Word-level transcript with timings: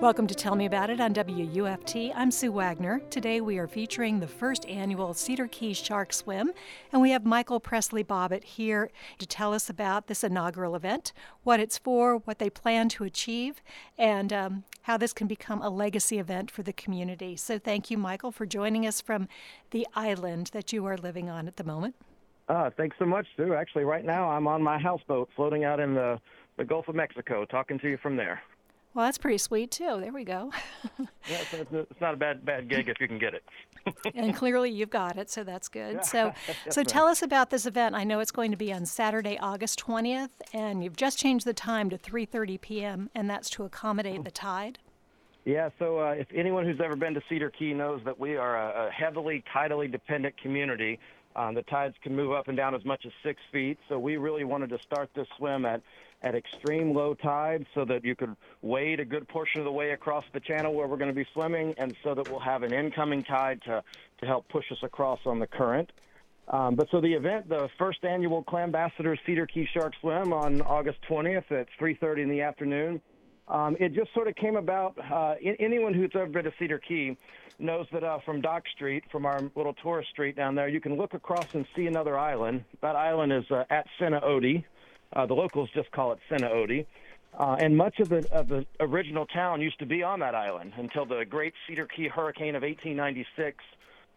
Welcome 0.00 0.28
to 0.28 0.34
Tell 0.36 0.54
Me 0.54 0.64
About 0.64 0.90
It 0.90 1.00
on 1.00 1.12
WUFT. 1.12 2.12
I'm 2.14 2.30
Sue 2.30 2.52
Wagner. 2.52 3.00
Today 3.10 3.40
we 3.40 3.58
are 3.58 3.66
featuring 3.66 4.20
the 4.20 4.28
first 4.28 4.64
annual 4.68 5.12
Cedar 5.12 5.48
Key 5.48 5.74
Shark 5.74 6.12
Swim, 6.12 6.52
and 6.92 7.02
we 7.02 7.10
have 7.10 7.26
Michael 7.26 7.58
Presley 7.58 8.04
Bobbitt 8.04 8.44
here 8.44 8.92
to 9.18 9.26
tell 9.26 9.52
us 9.52 9.68
about 9.68 10.06
this 10.06 10.22
inaugural 10.22 10.76
event, 10.76 11.12
what 11.42 11.58
it's 11.58 11.78
for, 11.78 12.18
what 12.18 12.38
they 12.38 12.48
plan 12.48 12.88
to 12.90 13.02
achieve, 13.02 13.60
and 13.98 14.32
um, 14.32 14.62
how 14.82 14.96
this 14.96 15.12
can 15.12 15.26
become 15.26 15.60
a 15.62 15.68
legacy 15.68 16.20
event 16.20 16.48
for 16.48 16.62
the 16.62 16.72
community. 16.72 17.34
So 17.34 17.58
thank 17.58 17.90
you, 17.90 17.98
Michael, 17.98 18.30
for 18.30 18.46
joining 18.46 18.86
us 18.86 19.00
from 19.00 19.26
the 19.72 19.84
island 19.96 20.50
that 20.52 20.72
you 20.72 20.86
are 20.86 20.96
living 20.96 21.28
on 21.28 21.48
at 21.48 21.56
the 21.56 21.64
moment. 21.64 21.96
Uh, 22.48 22.70
thanks 22.76 22.94
so 23.00 23.04
much, 23.04 23.26
Sue. 23.36 23.52
Actually, 23.52 23.82
right 23.82 24.04
now 24.04 24.30
I'm 24.30 24.46
on 24.46 24.62
my 24.62 24.78
houseboat 24.78 25.28
floating 25.34 25.64
out 25.64 25.80
in 25.80 25.94
the, 25.94 26.20
the 26.56 26.64
Gulf 26.64 26.86
of 26.86 26.94
Mexico, 26.94 27.44
talking 27.44 27.80
to 27.80 27.88
you 27.88 27.98
from 28.00 28.16
there. 28.16 28.40
Well, 28.94 29.04
that's 29.04 29.18
pretty 29.18 29.38
sweet 29.38 29.70
too. 29.70 29.98
There 30.00 30.12
we 30.12 30.24
go. 30.24 30.50
yeah, 30.98 31.38
it's, 31.52 31.72
it's, 31.72 32.00
not 32.00 32.14
a 32.14 32.16
bad 32.16 32.44
bad 32.44 32.68
gig 32.68 32.88
if 32.88 33.00
you 33.00 33.06
can 33.06 33.18
get 33.18 33.34
it. 33.34 33.44
and 34.14 34.34
clearly 34.34 34.70
you've 34.70 34.90
got 34.90 35.16
it, 35.18 35.30
so 35.30 35.44
that's 35.44 35.68
good. 35.68 35.96
Yeah. 35.96 36.00
So, 36.00 36.32
so 36.70 36.82
tell 36.82 37.06
us 37.06 37.22
about 37.22 37.50
this 37.50 37.66
event. 37.66 37.94
I 37.94 38.04
know 38.04 38.20
it's 38.20 38.30
going 38.30 38.50
to 38.50 38.56
be 38.56 38.72
on 38.72 38.86
Saturday, 38.86 39.38
August 39.38 39.82
20th, 39.84 40.30
and 40.52 40.82
you've 40.82 40.96
just 40.96 41.18
changed 41.18 41.44
the 41.46 41.54
time 41.54 41.90
to 41.90 41.98
3:30 41.98 42.60
p.m., 42.60 43.10
and 43.14 43.28
that's 43.28 43.50
to 43.50 43.64
accommodate 43.64 44.24
the 44.24 44.30
tide. 44.30 44.78
Yeah, 45.44 45.70
so 45.78 46.00
uh, 46.00 46.10
if 46.10 46.26
anyone 46.34 46.66
who's 46.66 46.80
ever 46.84 46.96
been 46.96 47.14
to 47.14 47.22
Cedar 47.28 47.50
Key 47.50 47.72
knows 47.72 48.00
that 48.04 48.18
we 48.18 48.36
are 48.36 48.56
a, 48.56 48.88
a 48.88 48.90
heavily 48.90 49.42
tidally 49.54 49.90
dependent 49.90 50.36
community. 50.42 50.98
Um, 51.36 51.54
the 51.54 51.62
tides 51.62 51.94
can 52.02 52.16
move 52.16 52.32
up 52.32 52.48
and 52.48 52.56
down 52.56 52.74
as 52.74 52.84
much 52.84 53.06
as 53.06 53.12
six 53.22 53.40
feet, 53.52 53.78
so 53.88 53.98
we 53.98 54.16
really 54.16 54.44
wanted 54.44 54.70
to 54.70 54.78
start 54.84 55.08
this 55.14 55.26
swim 55.36 55.64
at 55.64 55.80
at 56.22 56.34
extreme 56.34 56.94
low 56.94 57.14
tide 57.14 57.64
so 57.74 57.84
that 57.84 58.04
you 58.04 58.14
could 58.16 58.34
wade 58.62 59.00
a 59.00 59.04
good 59.04 59.28
portion 59.28 59.60
of 59.60 59.64
the 59.64 59.72
way 59.72 59.90
across 59.90 60.24
the 60.32 60.40
channel 60.40 60.74
where 60.74 60.86
we're 60.86 60.96
going 60.96 61.10
to 61.10 61.14
be 61.14 61.26
swimming, 61.32 61.74
and 61.78 61.94
so 62.02 62.14
that 62.14 62.28
we'll 62.28 62.40
have 62.40 62.62
an 62.62 62.72
incoming 62.72 63.22
tide 63.22 63.60
to, 63.62 63.82
to 64.20 64.26
help 64.26 64.48
push 64.48 64.64
us 64.72 64.78
across 64.82 65.20
on 65.26 65.38
the 65.38 65.46
current. 65.46 65.90
Um, 66.48 66.76
but 66.76 66.88
so 66.90 67.00
the 67.00 67.12
event, 67.12 67.48
the 67.48 67.68
first 67.78 68.04
annual 68.04 68.42
Clambassador 68.42 69.16
Cedar 69.26 69.46
Key 69.46 69.68
Shark 69.72 69.92
Swim 70.00 70.32
on 70.32 70.62
August 70.62 70.98
20th 71.08 71.50
at 71.52 71.68
3:30 71.78 72.22
in 72.22 72.28
the 72.30 72.40
afternoon. 72.40 73.00
Um, 73.48 73.76
it 73.80 73.94
just 73.94 74.12
sort 74.14 74.28
of 74.28 74.34
came 74.34 74.56
about. 74.56 74.96
Uh, 74.98 75.34
anyone 75.58 75.94
who's 75.94 76.10
ever 76.14 76.26
been 76.26 76.44
to 76.44 76.52
Cedar 76.58 76.78
Key 76.78 77.16
knows 77.58 77.86
that 77.92 78.04
uh, 78.04 78.18
from 78.24 78.40
Dock 78.40 78.62
Street, 78.74 79.04
from 79.10 79.26
our 79.26 79.40
little 79.56 79.74
tourist 79.74 80.10
street 80.10 80.36
down 80.36 80.54
there, 80.54 80.68
you 80.68 80.80
can 80.80 80.96
look 80.96 81.14
across 81.14 81.48
and 81.52 81.66
see 81.74 81.86
another 81.86 82.18
island. 82.18 82.64
That 82.82 82.96
island 82.96 83.32
is 83.32 83.44
uh, 83.50 83.64
Atsena 83.70 84.22
Otie. 84.22 84.64
Uh, 85.12 85.26
the 85.26 85.34
locals 85.34 85.70
just 85.74 85.90
call 85.90 86.12
it 86.12 86.18
Sinaode. 86.30 86.86
Uh, 87.38 87.56
and 87.60 87.76
much 87.76 88.00
of 88.00 88.08
the 88.08 88.26
of 88.32 88.48
the 88.48 88.66
original 88.80 89.26
town 89.26 89.60
used 89.60 89.78
to 89.78 89.86
be 89.86 90.02
on 90.02 90.20
that 90.20 90.34
island 90.34 90.72
until 90.76 91.04
the 91.04 91.24
Great 91.24 91.54
Cedar 91.66 91.86
Key 91.86 92.08
Hurricane 92.08 92.56
of 92.56 92.62
1896 92.62 93.64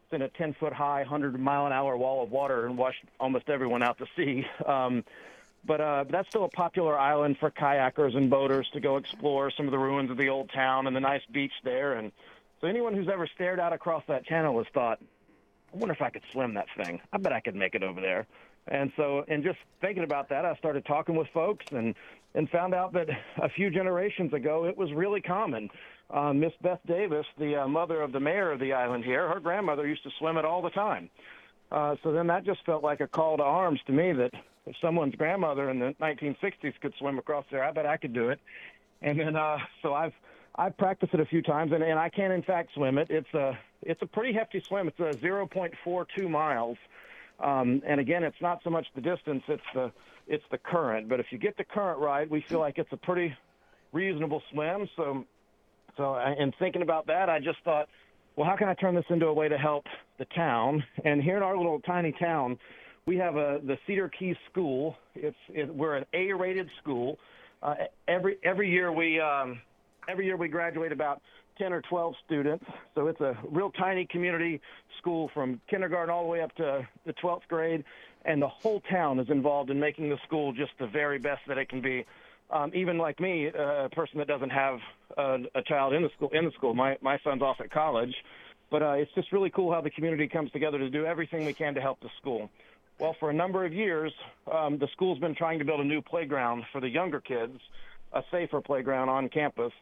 sent 0.10 0.24
a 0.24 0.28
10 0.30 0.54
foot 0.54 0.74
high, 0.74 1.02
100 1.02 1.40
mile 1.40 1.66
an 1.66 1.72
hour 1.72 1.96
wall 1.98 2.24
of 2.24 2.32
water 2.32 2.66
and 2.66 2.78
washed 2.78 3.04
almost 3.20 3.50
everyone 3.50 3.84
out 3.84 3.98
to 3.98 4.06
sea. 4.16 4.46
Um, 4.66 5.04
but 5.64 5.80
uh, 5.80 6.06
that's 6.10 6.28
still 6.30 6.46
a 6.46 6.50
popular 6.50 6.98
island 6.98 7.38
for 7.38 7.52
kayakers 7.52 8.18
and 8.18 8.30
boaters 8.30 8.68
to 8.74 8.80
go 8.80 8.98
explore 8.98 9.52
some 9.52 9.68
of 9.68 9.72
the 9.72 9.78
ruins 9.78 10.10
of 10.10 10.18
the 10.18 10.30
old 10.30 10.50
town 10.52 10.88
and 10.88 10.96
the 10.96 11.00
nice 11.00 11.22
beach 11.32 11.54
there. 11.64 11.94
And 11.94 12.12
so 12.60 12.68
anyone 12.68 12.96
who's 12.96 13.08
ever 13.08 13.28
stared 13.28 13.60
out 13.60 13.72
across 13.72 14.04
that 14.08 14.26
channel 14.26 14.58
has 14.58 14.68
thought, 14.74 15.00
I 15.72 15.78
wonder 15.78 15.94
if 15.94 16.02
I 16.02 16.10
could 16.10 16.24
swim 16.32 16.56
that 16.56 16.66
thing. 16.76 17.00
I 17.14 17.18
bet 17.18 17.32
I 17.32 17.42
could 17.42 17.56
make 17.56 17.76
it 17.76 17.84
over 17.84 18.02
there. 18.02 18.26
And 18.68 18.92
so, 18.96 19.26
and 19.28 19.44
just 19.44 19.58
thinking 19.82 20.04
about 20.04 20.30
that, 20.30 20.46
I 20.46 20.56
started 20.56 20.86
talking 20.86 21.16
with 21.16 21.28
folks 21.34 21.66
and 21.72 21.96
and 22.34 22.50
found 22.50 22.74
out 22.74 22.94
that 22.94 23.10
a 23.42 23.50
few 23.50 23.70
generations 23.70 24.34
ago 24.34 24.66
it 24.66 24.78
was 24.78 24.92
really 24.94 25.20
common. 25.20 25.70
Uh, 26.10 26.32
Miss 26.32 26.54
Beth 26.62 26.80
Davis, 26.88 27.26
the 27.38 27.64
uh, 27.64 27.68
mother 27.68 28.02
of 28.02 28.12
the 28.14 28.20
mayor 28.20 28.52
of 28.52 28.60
the 28.60 28.72
island 28.72 29.04
here, 29.04 29.28
her 29.28 29.40
grandmother 29.40 29.86
used 29.86 30.04
to 30.04 30.10
swim 30.18 30.38
it 30.38 30.46
all 30.46 30.62
the 30.62 30.70
time. 30.70 31.10
Uh, 31.72 31.96
so 32.04 32.12
then 32.12 32.28
that 32.28 32.46
just 32.46 32.66
felt 32.66 32.84
like 32.84 33.00
a 33.00 33.08
call 33.08 33.38
to 33.38 33.44
arms 33.44 33.80
to 33.88 33.94
me 33.94 34.12
that 34.14 34.32
if 34.66 34.76
someone's 34.82 35.16
grandmother 35.16 35.70
in 35.70 35.80
the 35.80 35.96
1960s 36.02 36.74
could 36.82 36.94
swim 37.00 37.18
across 37.18 37.46
there, 37.52 37.64
I 37.64 37.72
bet 37.72 37.86
I 37.86 37.98
could 37.98 38.14
do 38.14 38.30
it. 38.30 38.40
And 39.02 39.20
then 39.20 39.36
uh, 39.36 39.58
so 39.82 39.94
I've 39.94 40.14
I've 40.56 40.78
practiced 40.78 41.14
it 41.14 41.20
a 41.20 41.26
few 41.26 41.42
times, 41.42 41.72
and, 41.72 41.82
and 41.84 41.98
I 41.98 42.10
can 42.10 42.32
in 42.32 42.44
fact 42.44 42.74
swim 42.74 42.98
it. 42.98 43.10
It's 43.10 43.34
a 43.34 43.58
it's 43.82 44.02
a 44.02 44.06
pretty 44.06 44.34
hefty 44.34 44.62
swim. 44.68 44.88
It's 44.88 45.00
a 45.00 45.18
0.42 45.26 46.30
miles. 46.30 46.78
Um, 47.42 47.82
and 47.86 48.00
again, 48.00 48.24
it's 48.24 48.42
not 48.42 48.62
so 48.64 48.70
much 48.70 48.86
the 48.96 49.02
distance; 49.02 49.44
it's 49.48 49.64
the 49.74 49.92
it's 50.28 50.44
the 50.52 50.58
current. 50.58 51.10
But 51.10 51.20
if 51.20 51.28
you 51.32 51.38
get 51.38 51.58
the 51.58 51.64
current 51.64 52.00
right, 52.00 52.30
we 52.30 52.42
feel 52.48 52.60
like 52.60 52.78
it's 52.78 52.92
a 52.92 52.98
pretty 52.98 53.36
reasonable 53.92 54.42
swim. 54.52 54.88
So, 54.96 55.26
so 55.98 56.16
in 56.18 56.54
thinking 56.60 56.82
about 56.82 57.08
that, 57.08 57.30
I 57.30 57.40
just 57.40 57.58
thought, 57.64 57.90
well, 58.36 58.50
how 58.50 58.56
can 58.56 58.70
I 58.70 58.74
turn 58.76 58.96
this 58.96 59.06
into 59.10 59.28
a 59.28 59.34
way 59.34 59.50
to 59.50 59.58
help 59.58 59.86
the 60.18 60.26
town? 60.26 60.84
And 61.04 61.22
here 61.22 61.38
in 61.38 61.44
our 61.44 61.58
little 61.58 61.80
tiny 61.82 62.14
town, 62.14 62.58
we 63.06 63.18
have 63.18 63.36
a 63.36 63.60
the 63.64 63.78
Cedar 63.88 64.10
Key 64.10 64.36
School. 64.50 64.96
It's 65.16 65.36
it, 65.50 65.74
we're 65.74 65.96
an 65.96 66.06
A-rated 66.14 66.70
school. 66.82 67.18
Uh, 67.62 67.76
every 68.08 68.38
every 68.44 68.70
year 68.70 68.92
we 68.92 69.20
um, 69.20 69.60
every 70.08 70.26
year 70.26 70.38
we 70.38 70.48
graduate 70.48 70.92
about 70.92 71.22
10 71.58 71.74
or 71.74 71.82
12 71.82 72.16
students. 72.26 72.66
So 72.96 73.08
it's 73.08 73.22
a 73.22 73.38
real 73.50 73.72
tiny 73.72 74.06
community 74.06 74.62
school 74.98 75.30
from 75.34 75.62
kindergarten 75.70 76.14
all 76.14 76.24
the 76.24 76.30
way 76.30 76.42
up 76.42 76.56
to 76.56 76.88
the 77.06 77.14
12th 77.14 77.48
grade. 77.48 77.84
And 78.26 78.42
the 78.42 78.48
whole 78.48 78.82
town 78.82 79.20
is 79.20 79.30
involved 79.30 79.70
in 79.70 79.80
making 79.80 80.10
the 80.10 80.18
school 80.26 80.54
just 80.54 80.72
the 80.80 80.88
very 80.88 81.18
best 81.18 81.42
that 81.48 81.58
it 81.58 81.70
can 81.70 81.82
be. 81.82 82.06
Um, 82.52 82.72
even 82.76 82.98
like 82.98 83.20
me, 83.20 83.48
uh, 83.48 83.86
a 83.86 83.90
person 83.90 84.18
that 84.20 84.28
doesn't 84.28 84.50
have 84.50 84.80
a, 85.18 85.40
a 85.56 85.62
child 85.64 85.94
in 85.94 86.04
the 86.04 86.10
school, 86.16 86.30
in 86.34 86.46
the 86.46 86.52
school, 86.52 86.74
my, 86.74 86.98
my 87.02 87.18
son's 87.24 87.42
off 87.42 87.62
at 87.62 87.72
college. 87.72 88.14
But 88.70 88.84
uh, 88.84 88.92
it's 88.92 89.12
just 89.14 89.32
really 89.32 89.50
cool 89.50 89.72
how 89.72 89.82
the 89.82 89.90
community 89.90 90.28
comes 90.28 90.52
together 90.52 90.78
to 90.78 90.90
do 90.90 91.06
everything 91.06 91.46
we 91.46 91.54
can 91.54 91.74
to 91.76 91.82
help 91.82 92.00
the 92.02 92.10
school. 92.20 92.50
Well, 93.00 93.16
for 93.20 93.30
a 93.30 93.34
number 93.34 93.66
of 93.66 93.74
years, 93.74 94.14
um, 94.52 94.78
the 94.78 94.88
school's 94.94 95.18
been 95.18 95.34
trying 95.34 95.60
to 95.60 95.66
build 95.66 95.80
a 95.80 95.84
new 95.84 96.02
playground 96.02 96.64
for 96.72 96.80
the 96.80 96.90
younger 96.90 97.20
kids, 97.20 97.60
a 98.14 98.24
safer 98.32 98.62
playground 98.62 99.10
on 99.10 99.28
campus 99.30 99.74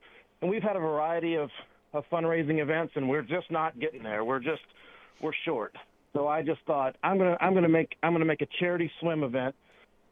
and 0.41 0.50
we've 0.50 0.63
had 0.63 0.75
a 0.75 0.79
variety 0.79 1.35
of, 1.35 1.50
of 1.94 2.03
fundraising 2.11 2.61
events, 2.61 2.94
and 2.95 3.09
we're 3.09 3.22
just 3.22 3.50
not 3.51 3.79
getting 3.79 4.03
there. 4.03 4.23
We're 4.23 4.39
just 4.39 4.61
we're 5.22 5.33
short. 5.45 5.75
So 6.13 6.27
I 6.27 6.41
just 6.41 6.61
thought 6.66 6.95
I'm 7.03 7.17
gonna 7.17 7.38
I'm 7.39 7.53
gonna 7.53 7.69
make 7.69 7.95
I'm 8.03 8.13
gonna 8.13 8.25
make 8.25 8.41
a 8.41 8.47
charity 8.59 8.91
swim 9.00 9.23
event 9.23 9.55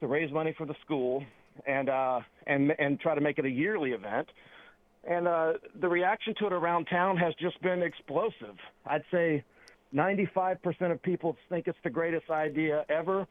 to 0.02 0.08
raise 0.08 0.32
money 0.32 0.54
for 0.58 0.66
the 0.66 0.76
school 0.86 1.24
and 1.66 1.90
uh, 1.90 2.20
and 2.46 2.74
and 2.80 3.00
try 3.00 3.16
to 3.16 3.22
make 3.22 3.40
it 3.40 3.46
a 3.46 3.50
yearly 3.50 3.92
event. 3.92 4.28
And 5.10 5.28
uh, 5.28 5.54
the 5.80 5.88
reaction 5.88 6.36
to 6.40 6.48
it 6.48 6.54
around 6.54 6.86
town 6.86 7.16
has 7.18 7.34
just 7.40 7.62
been 7.62 7.82
explosive. 7.82 8.58
I'd 8.86 9.04
say 9.10 9.42
95% 9.96 10.92
of 10.92 11.02
people 11.02 11.38
think 11.48 11.68
it's 11.68 11.78
the 11.84 11.90
greatest 11.90 12.30
idea 12.30 12.86
ever. 12.90 13.26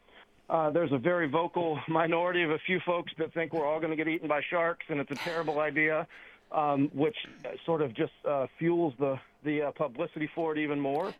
Uh, 0.48 0.70
there's 0.70 0.92
a 0.92 0.98
very 0.98 1.28
vocal 1.28 1.78
minority 1.88 2.42
of 2.44 2.50
a 2.50 2.58
few 2.66 2.80
folks 2.86 3.12
that 3.18 3.34
think 3.34 3.52
we're 3.52 3.66
all 3.66 3.78
going 3.78 3.90
to 3.90 3.96
get 3.96 4.08
eaten 4.08 4.26
by 4.26 4.40
sharks 4.48 4.86
and 4.88 5.00
it's 5.00 5.10
a 5.10 5.16
terrible 5.16 5.58
idea 5.58 6.06
um, 6.52 6.90
which 6.94 7.16
sort 7.64 7.82
of 7.82 7.94
just 7.94 8.12
uh, 8.28 8.46
fuels 8.58 8.94
the 8.98 9.18
the 9.44 9.62
uh, 9.62 9.70
publicity 9.72 10.28
for 10.34 10.52
it 10.52 10.58
even 10.58 10.80
more. 10.80 11.14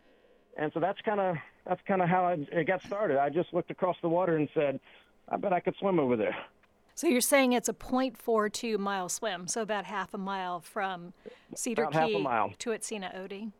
And 0.57 0.71
so 0.73 0.79
that's 0.79 0.99
kind 1.01 1.19
of 1.19 1.35
that's 1.65 1.81
kind 1.87 2.01
of 2.01 2.09
how 2.09 2.25
I, 2.25 2.33
it 2.51 2.67
got 2.67 2.81
started. 2.81 3.17
I 3.17 3.29
just 3.29 3.53
looked 3.53 3.71
across 3.71 3.95
the 4.01 4.09
water 4.09 4.37
and 4.37 4.49
said, 4.53 4.79
"I 5.29 5.37
bet 5.37 5.53
I 5.53 5.59
could 5.59 5.75
swim 5.79 5.99
over 5.99 6.15
there." 6.15 6.35
So 6.95 7.05
you're 7.05 7.21
saying 7.21 7.53
it's 7.53 7.69
a 7.69 7.73
0.42 7.73 8.79
mile 8.79 9.07
swim, 9.07 9.47
so 9.47 9.61
about 9.61 9.85
half 9.85 10.15
a 10.15 10.17
mile 10.17 10.61
from 10.61 11.13
Cedar 11.55 11.83
about 11.83 12.07
Key 12.07 12.23
to 12.57 12.69
Atsena 12.71 13.15
Otie. 13.15 13.51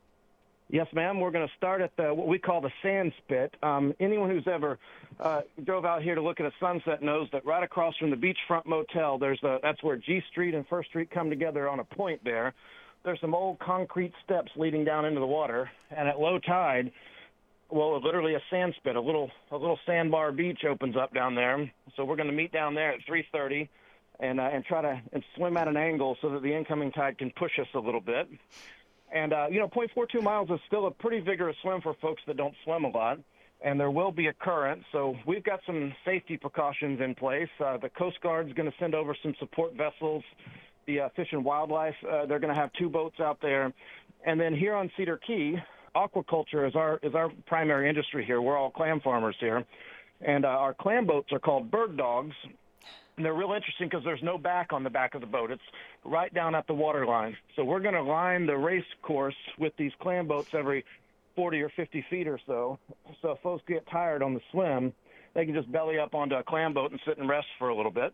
Yes, 0.70 0.88
ma'am. 0.94 1.22
We're 1.22 1.32
going 1.32 1.48
to 1.48 1.54
start 1.56 1.82
at 1.82 1.96
the 1.96 2.14
what 2.14 2.28
we 2.28 2.40
call 2.40 2.60
the 2.60 2.72
sand 2.84 3.14
spit. 3.24 3.56
Um, 3.64 3.94
anyone 4.02 4.30
who's 4.30 4.48
ever 4.48 4.78
uh, 5.18 5.42
drove 5.64 5.86
out 5.86 6.04
here 6.04 6.14
to 6.14 6.22
look 6.22 6.42
at 6.42 6.46
a 6.46 6.52
sunset 6.60 7.02
knows 7.02 7.30
that 7.32 7.46
right 7.46 7.64
across 7.64 7.96
from 7.96 8.10
the 8.10 8.18
beachfront 8.18 8.66
motel, 8.66 9.18
there's 9.18 9.42
a 9.44 9.60
that's 9.64 9.82
where 9.82 9.96
G 9.96 10.22
Street 10.30 10.54
and 10.54 10.68
First 10.68 10.90
Street 10.90 11.10
come 11.10 11.30
together 11.30 11.70
on 11.70 11.80
a 11.80 11.86
point 11.86 12.22
there. 12.26 12.54
There's 13.06 13.22
some 13.22 13.34
old 13.34 13.60
concrete 13.60 14.12
steps 14.26 14.52
leading 14.58 14.84
down 14.84 15.06
into 15.06 15.22
the 15.22 15.28
water, 15.28 15.72
and 15.90 16.10
at 16.10 16.20
low 16.20 16.38
tide, 16.38 16.92
well, 17.70 18.02
literally 18.04 18.36
a 18.36 18.42
sand 18.50 18.74
spit, 18.76 18.98
a 18.98 19.02
little 19.02 19.32
a 19.52 19.58
little 19.58 19.80
sandbar 19.86 20.34
beach 20.34 20.66
opens 20.70 20.98
up 20.98 21.14
down 21.14 21.34
there. 21.34 21.72
So 21.96 22.04
we're 22.04 22.18
going 22.18 22.30
to 22.30 22.36
meet 22.36 22.52
down 22.52 22.76
there 22.76 22.92
at 22.92 23.00
3:30, 23.10 23.70
and 24.20 24.42
uh, 24.42 24.50
and 24.52 24.66
try 24.66 24.82
to 24.82 25.02
and 25.14 25.24
swim 25.38 25.56
at 25.56 25.70
an 25.70 25.78
angle 25.78 26.18
so 26.22 26.30
that 26.32 26.42
the 26.42 26.54
incoming 26.54 26.92
tide 26.92 27.18
can 27.18 27.32
push 27.32 27.58
us 27.58 27.68
a 27.74 27.80
little 27.80 28.02
bit. 28.02 28.28
And, 29.14 29.34
uh, 29.34 29.48
you 29.50 29.60
know, 29.60 29.68
0.42 29.68 30.22
miles 30.22 30.50
is 30.50 30.60
still 30.68 30.88
a 30.88 30.92
pretty 30.92 31.20
vigorous 31.20 31.56
swim 31.62 31.82
for 31.82 31.94
folks 32.02 32.22
that 32.28 32.38
don't 32.38 32.54
swim 32.64 32.84
a 32.84 32.90
lot. 32.90 33.20
And 33.62 33.80
there 33.80 33.90
will 33.90 34.12
be 34.12 34.28
a 34.28 34.34
current, 34.34 34.84
so 34.92 35.16
we've 35.26 35.44
got 35.44 35.62
some 35.66 35.92
safety 36.06 36.38
precautions 36.38 37.02
in 37.02 37.16
place. 37.16 37.50
Uh, 37.60 37.78
the 37.78 37.90
Coast 37.90 38.22
Guard's 38.22 38.54
going 38.54 38.70
to 38.70 38.78
send 38.78 38.94
over 38.94 39.16
some 39.24 39.34
support 39.40 39.74
vessels. 39.74 40.24
The 40.86 41.00
uh, 41.00 41.10
Fish 41.16 41.30
and 41.32 41.44
Wildlife, 41.44 41.96
uh, 42.08 42.28
they're 42.28 42.38
going 42.38 42.54
to 42.54 42.60
have 42.60 42.72
two 42.74 42.88
boats 42.88 43.20
out 43.20 43.40
there. 43.42 43.74
And 44.26 44.40
then 44.40 44.56
here 44.56 44.76
on 44.76 44.92
Cedar 44.96 45.18
Key, 45.26 45.58
aquaculture 45.96 46.68
is 46.68 46.76
our 46.76 47.00
is 47.02 47.16
our 47.16 47.30
primary 47.48 47.90
industry 47.90 48.24
here. 48.26 48.42
We're 48.42 48.58
all 48.58 48.70
clam 48.70 49.00
farmers 49.00 49.36
here, 49.40 49.66
and 50.22 50.46
uh, 50.46 50.50
our 50.50 50.74
clam 50.74 51.06
boats 51.06 51.32
are 51.32 51.40
called 51.40 51.72
bird 51.72 51.98
dogs. 51.98 52.36
And 53.18 53.26
they're 53.26 53.34
real 53.34 53.54
interesting 53.54 53.90
because 53.90 54.04
there's 54.04 54.22
no 54.22 54.38
back 54.38 54.72
on 54.74 54.84
the 54.84 54.92
back 54.92 55.16
of 55.16 55.22
the 55.22 55.28
boat. 55.28 55.50
It's 55.50 55.62
right 56.06 56.32
down 56.34 56.54
at 56.54 56.68
the 56.68 56.74
water 56.76 57.06
line. 57.06 57.36
So 57.56 57.64
we're 57.64 57.80
going 57.80 57.96
to 57.96 58.04
line 58.04 58.46
the 58.46 58.56
race 58.56 58.86
course 59.02 59.36
with 59.58 59.74
these 59.76 59.92
clam 60.00 60.28
boats 60.28 60.50
every 60.54 60.86
40 61.36 61.62
or 61.62 61.70
50 61.70 62.06
feet 62.10 62.28
or 62.28 62.40
so. 62.46 62.78
So 63.22 63.32
if 63.32 63.40
folks 63.40 63.64
get 63.68 63.88
tired 63.90 64.22
on 64.22 64.36
the 64.36 64.42
swim, 64.52 64.94
they 65.34 65.46
can 65.46 65.56
just 65.56 65.72
belly 65.72 65.98
up 65.98 66.14
onto 66.14 66.36
a 66.36 66.44
clam 66.44 66.74
boat 66.74 66.92
and 66.92 67.00
sit 67.06 67.18
and 67.18 67.28
rest 67.28 67.48
for 67.58 67.70
a 67.70 67.76
little 67.76 67.92
bit. 67.92 68.14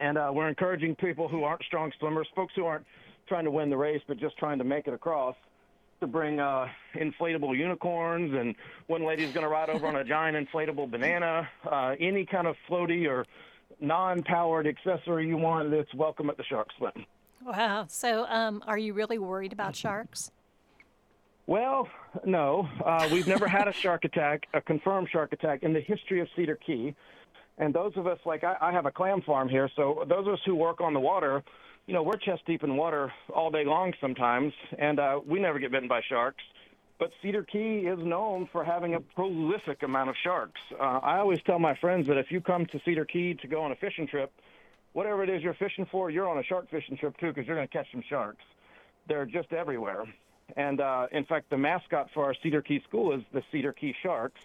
And 0.00 0.18
uh, 0.18 0.30
we're 0.32 0.48
encouraging 0.48 0.96
people 0.96 1.28
who 1.28 1.44
aren't 1.44 1.62
strong 1.64 1.92
swimmers, 1.98 2.28
folks 2.34 2.52
who 2.56 2.66
aren't 2.66 2.86
trying 3.28 3.44
to 3.44 3.50
win 3.50 3.70
the 3.70 3.76
race 3.76 4.02
but 4.06 4.18
just 4.18 4.36
trying 4.36 4.58
to 4.58 4.64
make 4.64 4.86
it 4.86 4.94
across, 4.94 5.36
to 6.00 6.06
bring 6.06 6.40
uh, 6.40 6.66
inflatable 6.94 7.56
unicorns. 7.56 8.34
And 8.34 8.54
one 8.86 9.04
lady's 9.04 9.32
going 9.32 9.44
to 9.44 9.48
ride 9.48 9.70
over 9.70 9.86
on 9.86 9.96
a 9.96 10.04
giant 10.04 10.36
inflatable 10.48 10.90
banana. 10.90 11.48
Uh, 11.64 11.94
any 12.00 12.26
kind 12.26 12.46
of 12.46 12.56
floaty 12.68 13.08
or 13.08 13.26
non-powered 13.80 14.66
accessory 14.66 15.26
you 15.26 15.36
want, 15.36 15.72
it's 15.72 15.92
welcome 15.94 16.30
at 16.30 16.36
the 16.36 16.44
Shark 16.44 16.68
Swim. 16.78 17.06
Wow. 17.44 17.86
So, 17.88 18.26
um, 18.26 18.62
are 18.66 18.78
you 18.78 18.94
really 18.94 19.18
worried 19.18 19.52
about 19.52 19.76
sharks? 19.76 20.30
Well, 21.46 21.88
no. 22.24 22.66
Uh, 22.84 23.08
we've 23.12 23.26
never 23.26 23.46
had 23.46 23.68
a 23.68 23.72
shark 23.72 24.04
attack, 24.04 24.46
a 24.54 24.60
confirmed 24.60 25.08
shark 25.12 25.32
attack, 25.32 25.62
in 25.62 25.72
the 25.72 25.80
history 25.80 26.20
of 26.20 26.28
Cedar 26.34 26.56
Key. 26.56 26.94
And 27.58 27.74
those 27.74 27.92
of 27.96 28.06
us, 28.06 28.18
like 28.24 28.44
I, 28.44 28.56
I 28.60 28.72
have 28.72 28.86
a 28.86 28.90
clam 28.90 29.20
farm 29.22 29.48
here, 29.48 29.68
so 29.76 30.04
those 30.08 30.26
of 30.26 30.34
us 30.34 30.40
who 30.44 30.56
work 30.56 30.80
on 30.80 30.92
the 30.92 31.00
water, 31.00 31.42
you 31.86 31.94
know, 31.94 32.02
we're 32.02 32.16
chest 32.16 32.42
deep 32.46 32.64
in 32.64 32.76
water 32.76 33.12
all 33.32 33.50
day 33.50 33.64
long 33.64 33.92
sometimes, 34.00 34.52
and 34.78 34.98
uh, 34.98 35.20
we 35.26 35.38
never 35.38 35.58
get 35.58 35.70
bitten 35.70 35.88
by 35.88 36.00
sharks. 36.08 36.42
But 36.98 37.10
Cedar 37.22 37.42
Key 37.42 37.86
is 37.86 37.98
known 37.98 38.48
for 38.52 38.64
having 38.64 38.94
a 38.94 39.00
prolific 39.00 39.82
amount 39.82 40.10
of 40.10 40.16
sharks. 40.22 40.60
Uh, 40.72 41.00
I 41.02 41.18
always 41.18 41.40
tell 41.44 41.58
my 41.58 41.74
friends 41.74 42.06
that 42.06 42.18
if 42.18 42.30
you 42.30 42.40
come 42.40 42.66
to 42.66 42.80
Cedar 42.84 43.04
Key 43.04 43.34
to 43.34 43.48
go 43.48 43.62
on 43.62 43.72
a 43.72 43.76
fishing 43.76 44.06
trip, 44.06 44.32
whatever 44.92 45.24
it 45.24 45.28
is 45.28 45.42
you're 45.42 45.54
fishing 45.54 45.86
for, 45.90 46.10
you're 46.10 46.28
on 46.28 46.38
a 46.38 46.44
shark 46.44 46.70
fishing 46.70 46.96
trip 46.96 47.16
too, 47.18 47.28
because 47.28 47.46
you're 47.46 47.56
going 47.56 47.66
to 47.66 47.72
catch 47.72 47.90
some 47.90 48.02
sharks. 48.08 48.44
They're 49.08 49.26
just 49.26 49.52
everywhere. 49.52 50.04
And 50.56 50.80
uh, 50.80 51.08
in 51.10 51.24
fact, 51.24 51.50
the 51.50 51.58
mascot 51.58 52.10
for 52.14 52.24
our 52.24 52.34
Cedar 52.42 52.62
Key 52.62 52.80
school 52.86 53.12
is 53.12 53.22
the 53.32 53.42
Cedar 53.50 53.72
Key 53.72 53.94
Sharks. 54.02 54.40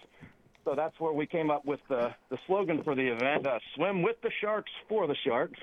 So 0.66 0.74
that's 0.76 1.00
where 1.00 1.14
we 1.14 1.26
came 1.26 1.52
up 1.52 1.66
with 1.66 1.80
the, 1.88 2.14
the 2.30 2.38
slogan 2.48 2.84
for 2.84 2.96
the 2.96 3.08
event 3.08 3.48
uh, 3.48 3.60
swim 3.76 4.02
with 4.02 4.22
the 4.22 4.32
sharks 4.42 4.72
for 4.88 5.08
the 5.08 5.16
sharks. 5.26 5.60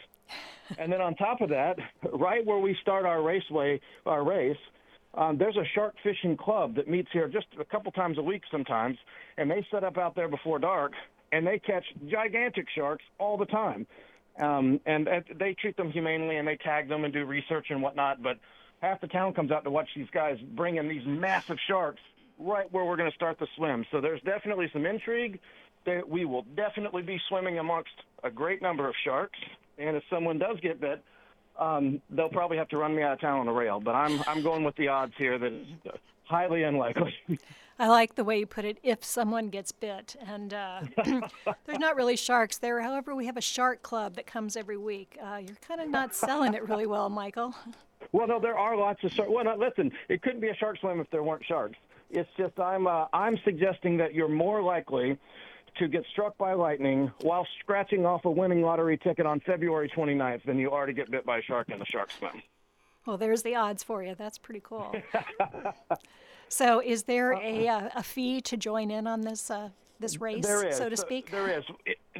and 0.78 0.92
then 0.92 1.00
on 1.00 1.14
top 1.14 1.40
of 1.40 1.50
that, 1.50 1.78
right 2.12 2.44
where 2.44 2.58
we 2.58 2.76
start 2.80 3.06
our 3.06 3.22
raceway, 3.22 3.80
our 4.04 4.24
race, 4.24 4.56
um, 5.16 5.38
there's 5.38 5.56
a 5.56 5.64
shark 5.74 5.94
fishing 6.02 6.36
club 6.36 6.74
that 6.76 6.88
meets 6.88 7.08
here 7.12 7.28
just 7.28 7.46
a 7.58 7.64
couple 7.64 7.90
times 7.92 8.18
a 8.18 8.22
week 8.22 8.42
sometimes, 8.50 8.98
and 9.38 9.50
they 9.50 9.66
set 9.70 9.82
up 9.84 9.96
out 9.96 10.14
there 10.14 10.28
before 10.28 10.58
dark, 10.58 10.92
and 11.32 11.46
they 11.46 11.58
catch 11.58 11.84
gigantic 12.08 12.66
sharks 12.74 13.04
all 13.18 13.36
the 13.36 13.46
time. 13.46 13.86
Um, 14.38 14.80
and, 14.84 15.08
and 15.08 15.24
they 15.38 15.54
treat 15.54 15.76
them 15.76 15.90
humanely, 15.90 16.36
and 16.36 16.46
they 16.46 16.56
tag 16.56 16.88
them 16.88 17.04
and 17.04 17.12
do 17.12 17.24
research 17.24 17.66
and 17.70 17.82
whatnot. 17.82 18.22
But 18.22 18.38
half 18.80 19.00
the 19.00 19.06
town 19.06 19.32
comes 19.32 19.50
out 19.50 19.64
to 19.64 19.70
watch 19.70 19.88
these 19.96 20.10
guys 20.12 20.36
bring 20.54 20.76
in 20.76 20.88
these 20.88 21.06
massive 21.06 21.56
sharks 21.66 22.00
right 22.38 22.70
where 22.70 22.84
we're 22.84 22.96
going 22.96 23.10
to 23.10 23.16
start 23.16 23.38
the 23.38 23.46
swim. 23.56 23.86
So 23.90 24.00
there's 24.00 24.20
definitely 24.22 24.68
some 24.72 24.84
intrigue. 24.84 25.40
That 25.86 26.08
we 26.08 26.24
will 26.24 26.44
definitely 26.56 27.02
be 27.02 27.20
swimming 27.28 27.60
amongst 27.60 27.92
a 28.24 28.30
great 28.30 28.60
number 28.60 28.88
of 28.88 28.94
sharks. 29.04 29.38
And 29.78 29.96
if 29.96 30.02
someone 30.10 30.36
does 30.36 30.58
get 30.60 30.80
bit, 30.80 31.00
um, 31.58 32.00
they'll 32.10 32.28
probably 32.28 32.56
have 32.56 32.68
to 32.68 32.78
run 32.78 32.94
me 32.94 33.02
out 33.02 33.14
of 33.14 33.20
town 33.20 33.40
on 33.40 33.48
a 33.48 33.52
rail. 33.52 33.80
But 33.80 33.94
I'm 33.94 34.22
I'm 34.26 34.42
going 34.42 34.64
with 34.64 34.76
the 34.76 34.88
odds 34.88 35.14
here 35.16 35.38
that 35.38 35.52
it's 35.52 35.98
highly 36.24 36.62
unlikely. 36.62 37.14
I 37.78 37.88
like 37.88 38.14
the 38.14 38.24
way 38.24 38.38
you 38.38 38.46
put 38.46 38.64
it. 38.64 38.78
If 38.82 39.04
someone 39.04 39.48
gets 39.48 39.70
bit, 39.70 40.16
and 40.26 40.54
uh, 40.54 40.80
there's 41.66 41.78
not 41.78 41.94
really 41.94 42.16
sharks 42.16 42.56
there. 42.56 42.80
However, 42.80 43.14
we 43.14 43.26
have 43.26 43.36
a 43.36 43.42
shark 43.42 43.82
club 43.82 44.14
that 44.14 44.26
comes 44.26 44.56
every 44.56 44.78
week. 44.78 45.18
Uh, 45.22 45.36
you're 45.46 45.56
kind 45.56 45.80
of 45.82 45.88
not 45.88 46.14
selling 46.14 46.54
it 46.54 46.66
really 46.68 46.86
well, 46.86 47.08
Michael. 47.08 47.54
Well, 48.12 48.28
no, 48.28 48.38
there 48.38 48.56
are 48.56 48.76
lots 48.76 49.02
of 49.02 49.10
sharks. 49.10 49.30
Well, 49.34 49.44
no, 49.44 49.56
listen, 49.56 49.90
it 50.08 50.22
couldn't 50.22 50.40
be 50.40 50.48
a 50.48 50.54
shark 50.54 50.78
swim 50.78 51.00
if 51.00 51.10
there 51.10 51.24
weren't 51.24 51.44
sharks. 51.44 51.76
It's 52.10 52.28
just 52.38 52.58
I'm 52.58 52.86
uh, 52.86 53.06
I'm 53.12 53.36
suggesting 53.44 53.96
that 53.96 54.14
you're 54.14 54.28
more 54.28 54.62
likely 54.62 55.18
to 55.78 55.88
get 55.88 56.04
struck 56.12 56.36
by 56.38 56.52
lightning 56.52 57.10
while 57.20 57.46
scratching 57.60 58.06
off 58.06 58.24
a 58.24 58.30
winning 58.30 58.62
lottery 58.62 58.98
ticket 58.98 59.26
on 59.26 59.40
February 59.40 59.90
29th 59.94 60.44
than 60.44 60.58
you 60.58 60.70
are 60.70 60.86
to 60.86 60.92
get 60.92 61.10
bit 61.10 61.24
by 61.24 61.38
a 61.38 61.42
shark 61.42 61.68
in 61.70 61.78
the 61.78 61.84
shark 61.86 62.10
swim. 62.18 62.42
Well, 63.06 63.16
there's 63.16 63.42
the 63.42 63.54
odds 63.54 63.82
for 63.82 64.02
you. 64.02 64.14
That's 64.16 64.38
pretty 64.38 64.62
cool. 64.64 64.94
so, 66.48 66.80
is 66.80 67.04
there 67.04 67.32
a, 67.34 67.68
uh, 67.68 67.88
a 67.94 68.02
fee 68.02 68.40
to 68.42 68.56
join 68.56 68.90
in 68.90 69.06
on 69.06 69.20
this 69.20 69.50
uh, 69.50 69.68
this 70.00 70.20
race, 70.20 70.46
is. 70.46 70.76
so 70.76 70.88
to 70.88 70.96
speak? 70.96 71.30
There 71.30 71.58
is. 71.58 71.64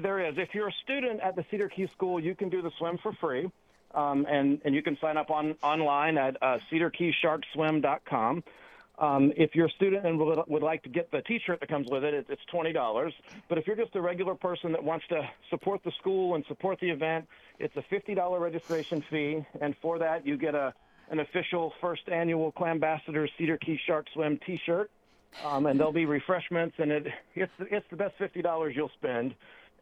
There 0.01 0.27
is. 0.27 0.35
If 0.39 0.55
you're 0.55 0.69
a 0.69 0.75
student 0.85 1.21
at 1.21 1.37
the 1.37 1.45
Cedar 1.51 1.69
Key 1.69 1.89
School, 1.95 2.21
you 2.21 2.35
can 2.35 2.49
do 2.49 2.63
the 2.63 2.71
swim 2.79 2.99
for 3.03 3.13
free. 3.21 3.51
Um, 3.95 4.27
and, 4.29 4.61
and 4.65 4.75
you 4.75 4.83
can 4.83 4.99
sign 5.01 5.17
up 5.17 5.31
on 5.31 5.55
online 5.63 6.19
at 6.19 6.37
uh, 6.43 6.59
cedarkeysharkswim.com. 6.71 8.45
Um, 8.99 9.33
if 9.37 9.55
you're 9.55 9.67
a 9.67 9.71
student 9.71 10.07
and 10.07 10.19
would, 10.19 10.39
would 10.49 10.63
like 10.63 10.83
to 10.85 10.89
get 10.89 11.11
the 11.11 11.21
T-shirt 11.23 11.61
that 11.61 11.69
comes 11.69 11.89
with 11.91 12.03
it, 12.03 12.27
it's 12.31 12.45
twenty 12.51 12.73
dollars. 12.73 13.13
But 13.49 13.59
if 13.59 13.67
you're 13.67 13.77
just 13.77 13.95
a 13.95 14.01
regular 14.01 14.35
person 14.35 14.73
that 14.73 14.83
wants 14.83 15.07
to 15.09 15.29
support 15.51 15.83
the 15.85 15.93
school 15.99 16.35
and 16.35 16.45
support 16.47 16.81
the 16.81 16.89
event, 16.89 17.27
it's 17.59 17.77
a 17.77 17.83
fifty 17.91 18.15
dollar 18.15 18.41
registration 18.41 19.05
fee, 19.11 19.45
and 19.61 19.75
for 19.83 19.99
that 19.99 20.27
you 20.27 20.39
get 20.39 20.55
a 20.55 20.73
an 21.11 21.21
official 21.21 21.75
first 21.81 22.09
annual 22.09 22.53
Clambassador 22.53 23.29
Cedar 23.37 23.59
Key 23.59 23.79
Shark 23.87 24.07
Swim 24.15 24.41
T-shirt, 24.45 24.91
um, 25.45 25.67
and 25.67 25.79
there'll 25.79 25.93
be 25.93 26.07
refreshments, 26.07 26.77
and 26.79 26.91
it 26.91 27.07
it's 27.35 27.53
it's 27.61 27.87
the 27.91 27.97
best 27.97 28.15
fifty 28.17 28.41
dollars 28.41 28.75
you'll 28.75 28.91
spend. 28.99 29.35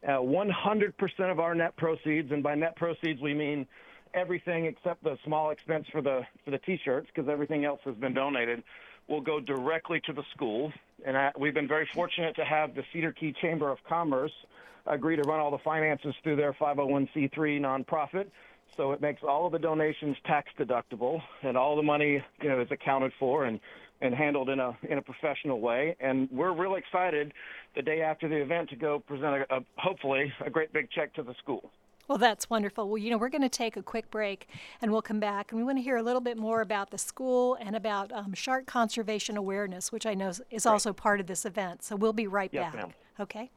Uh, 0.05 0.17
100% 0.17 0.93
of 1.31 1.39
our 1.39 1.55
net 1.55 1.75
proceeds, 1.77 2.31
and 2.31 2.43
by 2.43 2.53
net 2.53 2.75
proceeds 2.75 3.19
we 3.21 3.33
mean 3.33 3.65
everything 4.13 4.65
except 4.65 5.03
the 5.03 5.17
small 5.25 5.49
expense 5.49 5.87
for 5.91 6.01
the 6.01 6.21
for 6.43 6.51
the 6.51 6.59
T-shirts, 6.59 7.07
because 7.13 7.29
everything 7.29 7.63
else 7.63 7.79
has 7.85 7.95
been 7.95 8.13
donated 8.13 8.61
will 9.07 9.21
go 9.21 9.39
directly 9.39 10.01
to 10.05 10.13
the 10.13 10.23
school. 10.33 10.71
And 11.05 11.17
I, 11.17 11.31
we've 11.37 11.53
been 11.53 11.67
very 11.67 11.87
fortunate 11.93 12.35
to 12.37 12.45
have 12.45 12.75
the 12.75 12.83
Cedar 12.91 13.11
Key 13.11 13.33
Chamber 13.41 13.71
of 13.71 13.77
Commerce 13.87 14.31
agree 14.87 15.15
to 15.15 15.21
run 15.23 15.39
all 15.39 15.51
the 15.51 15.59
finances 15.59 16.13
through 16.23 16.35
their 16.35 16.53
501c3 16.53 17.31
nonprofit. 17.59 18.27
So 18.75 18.91
it 18.91 19.01
makes 19.01 19.21
all 19.23 19.45
of 19.45 19.51
the 19.51 19.59
donations 19.59 20.17
tax 20.25 20.49
deductible, 20.59 21.21
and 21.43 21.55
all 21.55 21.75
the 21.75 21.83
money 21.83 22.23
you 22.41 22.49
know 22.49 22.59
is 22.59 22.67
accounted 22.71 23.13
for 23.19 23.45
and 23.45 23.59
and 24.01 24.13
handled 24.13 24.49
in 24.49 24.59
a 24.59 24.77
in 24.89 24.97
a 24.97 25.01
professional 25.01 25.61
way. 25.61 25.95
And 25.99 26.29
we're 26.31 26.53
really 26.53 26.79
excited 26.79 27.33
the 27.75 27.81
day 27.81 28.01
after 28.01 28.27
the 28.27 28.35
event 28.35 28.69
to 28.71 28.75
go 28.75 28.99
present 28.99 29.45
a, 29.49 29.55
a 29.55 29.59
hopefully 29.77 30.33
a 30.45 30.49
great 30.49 30.73
big 30.73 30.89
check 30.91 31.13
to 31.13 31.23
the 31.23 31.33
school. 31.35 31.71
Well, 32.07 32.17
that's 32.17 32.49
wonderful. 32.49 32.87
Well, 32.87 32.97
you 32.97 33.09
know, 33.09 33.17
we're 33.17 33.29
going 33.29 33.41
to 33.41 33.49
take 33.49 33.77
a 33.77 33.81
quick 33.81 34.11
break 34.11 34.47
and 34.81 34.91
we'll 34.91 35.01
come 35.01 35.19
back 35.19 35.51
and 35.51 35.59
we 35.59 35.65
want 35.65 35.77
to 35.77 35.81
hear 35.81 35.97
a 35.97 36.03
little 36.03 36.21
bit 36.21 36.37
more 36.37 36.61
about 36.61 36.91
the 36.91 36.97
school 36.97 37.57
and 37.59 37.75
about 37.75 38.11
um, 38.11 38.33
shark 38.33 38.67
conservation 38.67 39.37
awareness, 39.37 39.91
which 39.91 40.05
I 40.05 40.13
know 40.13 40.31
is 40.51 40.65
also 40.65 40.93
part 40.93 41.19
of 41.19 41.27
this 41.27 41.45
event. 41.45 41.83
So 41.83 41.95
we'll 41.95 42.13
be 42.13 42.27
right 42.27 42.49
yes, 42.53 42.65
back. 42.65 42.75
Ma'am. 42.75 42.93
Okay? 43.19 43.49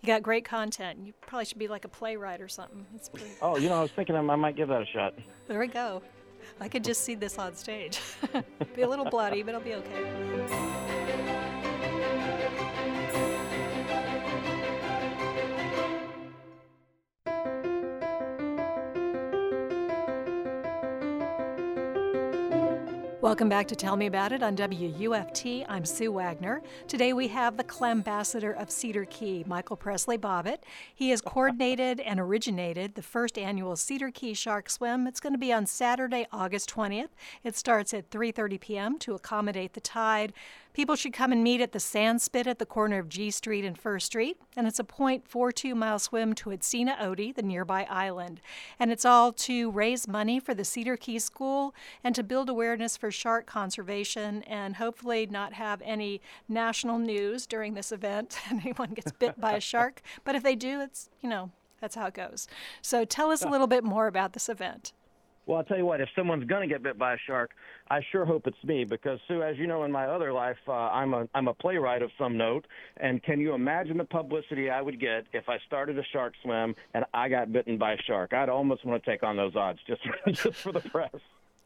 You 0.00 0.06
got 0.06 0.22
great 0.22 0.44
content. 0.44 1.00
You 1.04 1.12
probably 1.20 1.44
should 1.44 1.58
be 1.58 1.68
like 1.68 1.84
a 1.84 1.88
playwright 1.88 2.40
or 2.40 2.48
something. 2.48 2.86
Pretty... 3.12 3.30
Oh, 3.42 3.56
you 3.56 3.68
know, 3.68 3.78
I 3.78 3.82
was 3.82 3.90
thinking 3.92 4.16
I 4.16 4.20
might 4.20 4.56
give 4.56 4.68
that 4.68 4.82
a 4.82 4.86
shot. 4.86 5.14
There 5.46 5.60
we 5.60 5.68
go. 5.68 6.02
I 6.60 6.68
could 6.68 6.82
just 6.84 7.04
see 7.04 7.14
this 7.14 7.38
on 7.38 7.54
stage. 7.54 8.00
be 8.74 8.82
a 8.82 8.88
little 8.88 9.04
bloody, 9.04 9.42
but 9.42 9.50
it'll 9.50 9.60
be 9.60 9.74
okay. 9.74 10.91
Welcome 23.32 23.48
back 23.48 23.66
to 23.68 23.74
Tell 23.74 23.96
Me 23.96 24.04
About 24.04 24.32
It 24.32 24.42
on 24.42 24.54
WUFT. 24.56 25.64
I'm 25.66 25.86
Sue 25.86 26.12
Wagner. 26.12 26.60
Today 26.86 27.14
we 27.14 27.28
have 27.28 27.56
the 27.56 27.64
Clambassador 27.64 28.54
of 28.60 28.70
Cedar 28.70 29.06
Key, 29.06 29.42
Michael 29.46 29.74
Presley 29.74 30.18
Bobbitt. 30.18 30.58
He 30.94 31.08
has 31.08 31.22
coordinated 31.22 31.98
and 32.00 32.20
originated 32.20 32.94
the 32.94 33.00
first 33.00 33.38
annual 33.38 33.74
Cedar 33.74 34.10
Key 34.10 34.34
Shark 34.34 34.68
Swim. 34.68 35.06
It's 35.06 35.18
going 35.18 35.32
to 35.32 35.38
be 35.38 35.50
on 35.50 35.64
Saturday, 35.64 36.26
August 36.30 36.70
20th. 36.74 37.08
It 37.42 37.56
starts 37.56 37.94
at 37.94 38.10
3:30 38.10 38.60
p.m. 38.60 38.98
to 38.98 39.14
accommodate 39.14 39.72
the 39.72 39.80
tide. 39.80 40.34
People 40.72 40.96
should 40.96 41.12
come 41.12 41.32
and 41.32 41.44
meet 41.44 41.60
at 41.60 41.72
the 41.72 41.80
Sand 41.80 42.22
Spit 42.22 42.46
at 42.46 42.58
the 42.58 42.64
corner 42.64 42.98
of 42.98 43.10
G 43.10 43.30
Street 43.30 43.64
and 43.64 43.76
First 43.76 44.06
Street, 44.06 44.38
and 44.56 44.66
it's 44.66 44.80
a 44.80 44.84
0.42 44.84 45.74
mile 45.74 45.98
swim 45.98 46.34
to 46.34 46.50
Atsena 46.50 46.98
Otie, 46.98 47.32
the 47.32 47.42
nearby 47.42 47.86
island. 47.90 48.40
And 48.78 48.90
it's 48.90 49.04
all 49.04 49.32
to 49.32 49.70
raise 49.70 50.08
money 50.08 50.40
for 50.40 50.54
the 50.54 50.64
Cedar 50.64 50.96
Key 50.96 51.18
School 51.18 51.74
and 52.02 52.14
to 52.14 52.22
build 52.22 52.48
awareness 52.48 52.96
for 52.96 53.10
shark 53.10 53.44
conservation 53.44 54.42
and 54.44 54.76
hopefully 54.76 55.26
not 55.26 55.52
have 55.52 55.82
any 55.84 56.22
national 56.48 56.98
news 56.98 57.46
during 57.46 57.74
this 57.74 57.92
event 57.92 58.38
anyone 58.50 58.90
gets 58.94 59.12
bit 59.12 59.38
by 59.38 59.52
a 59.52 59.60
shark. 59.72 60.00
But 60.24 60.36
if 60.36 60.42
they 60.42 60.56
do, 60.56 60.80
it's, 60.80 61.10
you 61.20 61.28
know, 61.28 61.50
that's 61.82 61.96
how 61.96 62.06
it 62.06 62.14
goes. 62.14 62.48
So 62.80 63.04
tell 63.04 63.30
us 63.30 63.42
a 63.42 63.48
little 63.48 63.66
bit 63.66 63.84
more 63.84 64.06
about 64.06 64.32
this 64.32 64.48
event. 64.48 64.92
Well, 65.46 65.58
I'll 65.58 65.64
tell 65.64 65.76
you 65.76 65.86
what, 65.86 66.00
if 66.00 66.08
someone's 66.14 66.44
going 66.44 66.62
to 66.66 66.72
get 66.72 66.82
bit 66.82 66.98
by 66.98 67.14
a 67.14 67.16
shark, 67.26 67.50
I 67.90 68.00
sure 68.12 68.24
hope 68.24 68.46
it's 68.46 68.62
me 68.64 68.84
because 68.84 69.18
Sue, 69.26 69.42
as 69.42 69.56
you 69.58 69.66
know, 69.66 69.82
in 69.82 69.90
my 69.90 70.06
other 70.06 70.32
life, 70.32 70.56
uh, 70.68 70.72
I'm 70.72 71.14
a 71.14 71.28
I'm 71.34 71.48
a 71.48 71.54
playwright 71.54 72.00
of 72.00 72.10
some 72.16 72.36
note, 72.36 72.64
and 72.98 73.20
can 73.22 73.40
you 73.40 73.52
imagine 73.52 73.96
the 73.96 74.04
publicity 74.04 74.70
I 74.70 74.80
would 74.80 75.00
get 75.00 75.24
if 75.32 75.48
I 75.48 75.58
started 75.66 75.98
a 75.98 76.04
shark 76.12 76.34
swim 76.42 76.76
and 76.94 77.04
I 77.12 77.28
got 77.28 77.52
bitten 77.52 77.76
by 77.76 77.94
a 77.94 77.98
shark? 78.06 78.32
I'd 78.32 78.48
almost 78.48 78.84
want 78.84 79.02
to 79.02 79.10
take 79.10 79.24
on 79.24 79.36
those 79.36 79.56
odds 79.56 79.80
just, 79.86 80.02
just 80.26 80.58
for 80.58 80.70
the 80.70 80.80
press. 80.80 81.10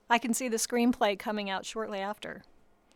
I 0.09 0.19
can 0.19 0.33
see 0.33 0.49
the 0.49 0.57
screenplay 0.57 1.19
coming 1.19 1.51
out 1.51 1.67
shortly 1.67 1.99
after. 1.99 2.45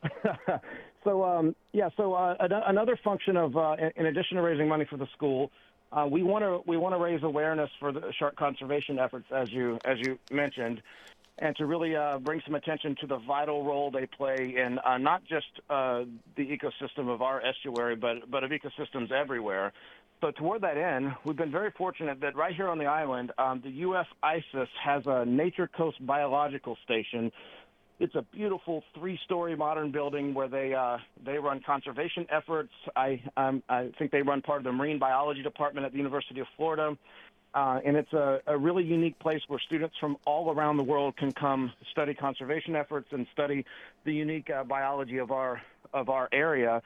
so 1.05 1.23
um, 1.23 1.55
yeah, 1.73 1.91
so 1.97 2.15
uh, 2.15 2.37
another 2.67 2.99
function 3.05 3.37
of, 3.37 3.55
uh, 3.57 3.77
in 3.97 4.07
addition 4.07 4.37
to 4.37 4.43
raising 4.43 4.67
money 4.67 4.87
for 4.89 4.97
the 4.97 5.09
school, 5.13 5.51
uh, 5.93 6.07
we 6.09 6.23
want 6.23 6.45
to 6.45 6.63
we 6.67 6.77
want 6.77 6.95
to 6.95 6.99
raise 6.99 7.23
awareness 7.23 7.71
for 7.81 7.93
the 7.93 8.13
shark 8.19 8.37
conservation 8.37 8.99
efforts, 8.99 9.27
as 9.33 9.51
you 9.51 9.79
as 9.85 9.99
you 9.99 10.19
mentioned, 10.31 10.83
and 11.39 11.57
to 11.57 11.67
really 11.67 11.97
uh, 11.97 12.19
bring 12.19 12.41
some 12.45 12.55
attention 12.55 12.95
to 13.01 13.07
the 13.07 13.19
vital 13.19 13.65
role 13.65 13.91
they 13.91 14.07
play 14.07 14.55
in 14.57 14.79
uh, 14.85 14.99
not 14.99 15.25
just 15.25 15.47
uh, 15.69 16.05
the 16.37 16.47
ecosystem 16.47 17.09
of 17.09 17.23
our 17.23 17.43
estuary, 17.45 17.97
but 17.97 18.31
but 18.31 18.45
of 18.45 18.51
ecosystems 18.51 19.11
everywhere. 19.11 19.73
So 20.21 20.31
toward 20.31 20.61
that 20.61 20.77
end, 20.77 21.15
we've 21.25 21.37
been 21.37 21.51
very 21.51 21.71
fortunate 21.71 22.21
that 22.21 22.37
right 22.37 22.55
here 22.55 22.69
on 22.69 22.77
the 22.77 22.85
island, 22.85 23.33
um, 23.39 23.63
the 23.65 23.85
UF 23.85 24.07
IFAS 24.23 24.69
has 24.85 25.03
a 25.07 25.25
Nature 25.25 25.67
Coast 25.67 26.05
Biological 26.05 26.77
Station 26.85 27.33
it's 28.01 28.15
a 28.15 28.23
beautiful 28.23 28.83
three-story 28.95 29.55
modern 29.55 29.91
building 29.93 30.33
where 30.33 30.49
they 30.49 30.75
uh, 30.75 30.97
they 31.25 31.39
run 31.39 31.61
conservation 31.61 32.27
efforts. 32.31 32.73
I 32.97 33.23
um, 33.37 33.63
I 33.69 33.91
think 33.99 34.11
they 34.11 34.23
run 34.23 34.41
part 34.41 34.59
of 34.59 34.65
the 34.65 34.73
marine 34.73 34.99
biology 34.99 35.43
department 35.43 35.85
at 35.85 35.93
the 35.93 35.99
University 35.99 36.41
of 36.41 36.47
Florida, 36.57 36.97
uh, 37.55 37.81
and 37.85 37.97
it's 37.97 38.13
a, 38.15 38.41
a 38.47 38.57
really 38.57 38.85
unique 38.85 39.19
place 39.19 39.43
where 39.49 39.61
students 39.61 39.97
from 40.01 40.17
all 40.25 40.51
around 40.51 40.79
the 40.79 40.83
world 40.83 41.17
can 41.19 41.31
come 41.31 41.73
study 41.93 42.15
conservation 42.15 42.75
efforts 42.75 43.09
and 43.13 43.27
study 43.35 43.67
the 44.05 44.15
unique 44.15 44.49
uh, 44.49 44.65
biology 44.65 45.19
of 45.19 45.31
our 45.31 45.61
of 45.93 46.09
our 46.09 46.29
area. 46.33 46.83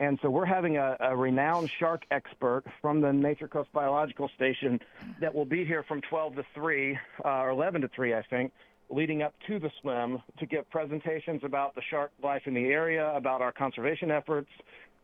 And 0.00 0.16
so 0.22 0.30
we're 0.30 0.44
having 0.44 0.76
a, 0.76 0.96
a 1.00 1.16
renowned 1.16 1.70
shark 1.80 2.04
expert 2.12 2.62
from 2.80 3.00
the 3.00 3.12
Nature 3.12 3.48
Coast 3.48 3.72
Biological 3.72 4.30
Station 4.36 4.78
that 5.20 5.34
will 5.34 5.44
be 5.44 5.64
here 5.64 5.82
from 5.82 6.02
12 6.02 6.36
to 6.36 6.44
3 6.54 6.96
uh, 7.24 7.28
or 7.28 7.50
11 7.50 7.80
to 7.80 7.88
3, 7.88 8.14
I 8.14 8.22
think 8.22 8.52
leading 8.90 9.22
up 9.22 9.34
to 9.46 9.58
the 9.58 9.70
swim 9.80 10.22
to 10.38 10.46
give 10.46 10.68
presentations 10.70 11.42
about 11.44 11.74
the 11.74 11.82
shark 11.90 12.10
life 12.22 12.42
in 12.46 12.54
the 12.54 12.66
area, 12.66 13.12
about 13.14 13.42
our 13.42 13.52
conservation 13.52 14.10
efforts. 14.10 14.48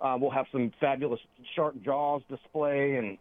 Uh, 0.00 0.16
we'll 0.18 0.30
have 0.30 0.46
some 0.52 0.72
fabulous 0.80 1.20
shark 1.54 1.74
jaws 1.82 2.22
display 2.28 2.96
and 2.96 3.18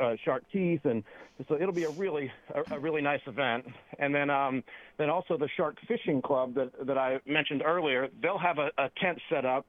uh, 0.00 0.16
shark 0.24 0.42
teeth, 0.52 0.84
and 0.84 1.02
so 1.48 1.54
it'll 1.54 1.72
be 1.72 1.84
a 1.84 1.90
really 1.90 2.30
a, 2.54 2.74
a 2.74 2.78
really 2.78 3.02
nice 3.02 3.20
event. 3.26 3.64
And 3.98 4.14
then 4.14 4.30
um, 4.30 4.62
then 4.98 5.10
also 5.10 5.36
the 5.36 5.48
shark 5.56 5.76
fishing 5.86 6.20
club 6.22 6.54
that 6.54 6.70
that 6.86 6.98
I 6.98 7.20
mentioned 7.26 7.62
earlier, 7.64 8.08
they'll 8.22 8.38
have 8.38 8.58
a, 8.58 8.70
a 8.78 8.90
tent 9.00 9.18
set 9.30 9.44
up 9.44 9.66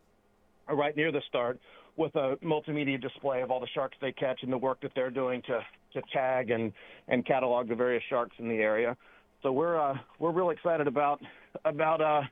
right 0.69 0.95
near 0.95 1.11
the 1.11 1.21
start 1.27 1.59
with 1.97 2.15
a 2.15 2.37
multimedia 2.43 3.01
display 3.01 3.41
of 3.41 3.51
all 3.51 3.59
the 3.59 3.67
sharks 3.73 3.95
they 4.01 4.11
catch 4.11 4.39
and 4.43 4.51
the 4.51 4.57
work 4.57 4.81
that 4.81 4.91
they're 4.95 5.11
doing 5.11 5.41
to 5.43 5.59
to 5.93 6.01
tag 6.13 6.49
and 6.49 6.73
and 7.07 7.25
catalog 7.25 7.67
the 7.69 7.75
various 7.75 8.03
sharks 8.09 8.35
in 8.39 8.49
the 8.49 8.55
area. 8.55 8.97
So 9.45 9.51
we're 9.51 9.79
uh, 9.79 9.95
we're 10.17 10.31
real 10.31 10.49
excited 10.49 10.87
about 10.87 11.21
about 11.65 12.01
uh, 12.01 12.23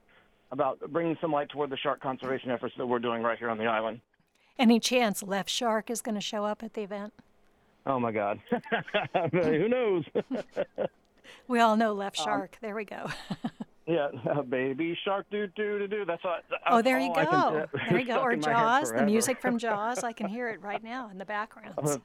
about 0.51 0.79
bringing 0.91 1.15
some 1.21 1.31
light 1.31 1.47
toward 1.49 1.69
the 1.69 1.77
shark 1.77 2.01
conservation 2.01 2.49
efforts 2.49 2.73
that 2.75 2.87
we're 2.87 2.97
doing 2.97 3.21
right 3.21 3.37
here 3.37 3.51
on 3.51 3.59
the 3.59 3.67
island. 3.67 4.01
Any 4.57 4.79
chance 4.79 5.21
Left 5.21 5.47
Shark 5.47 5.91
is 5.91 6.01
going 6.01 6.15
to 6.15 6.21
show 6.21 6.43
up 6.43 6.63
at 6.63 6.73
the 6.73 6.81
event? 6.81 7.13
Oh 7.85 7.99
my 7.99 8.11
God, 8.11 8.39
who 9.31 9.69
knows? 9.69 10.05
we 11.47 11.59
all 11.59 11.77
know 11.77 11.93
Left 11.93 12.17
um, 12.17 12.25
Shark. 12.25 12.53
Um, 12.53 12.59
there 12.63 12.73
we 12.73 12.85
go. 12.85 13.05
yeah, 13.85 14.07
uh, 14.31 14.41
baby 14.41 14.97
shark, 15.05 15.27
do 15.29 15.45
do 15.55 15.77
do 15.77 15.87
do. 15.87 16.05
That's 16.05 16.25
all. 16.25 16.37
Oh, 16.65 16.81
there 16.81 16.99
you 16.99 17.13
go. 17.13 17.25
Can, 17.25 17.79
there 17.91 17.99
you 17.99 18.07
go. 18.07 18.21
Or 18.21 18.35
Jaws, 18.35 18.91
the 18.91 19.05
music 19.05 19.39
from 19.39 19.59
Jaws. 19.59 20.03
I 20.03 20.13
can 20.13 20.27
hear 20.27 20.49
it 20.49 20.63
right 20.63 20.83
now 20.83 21.11
in 21.11 21.19
the 21.19 21.25
background. 21.25 21.75
Uh, 21.77 21.97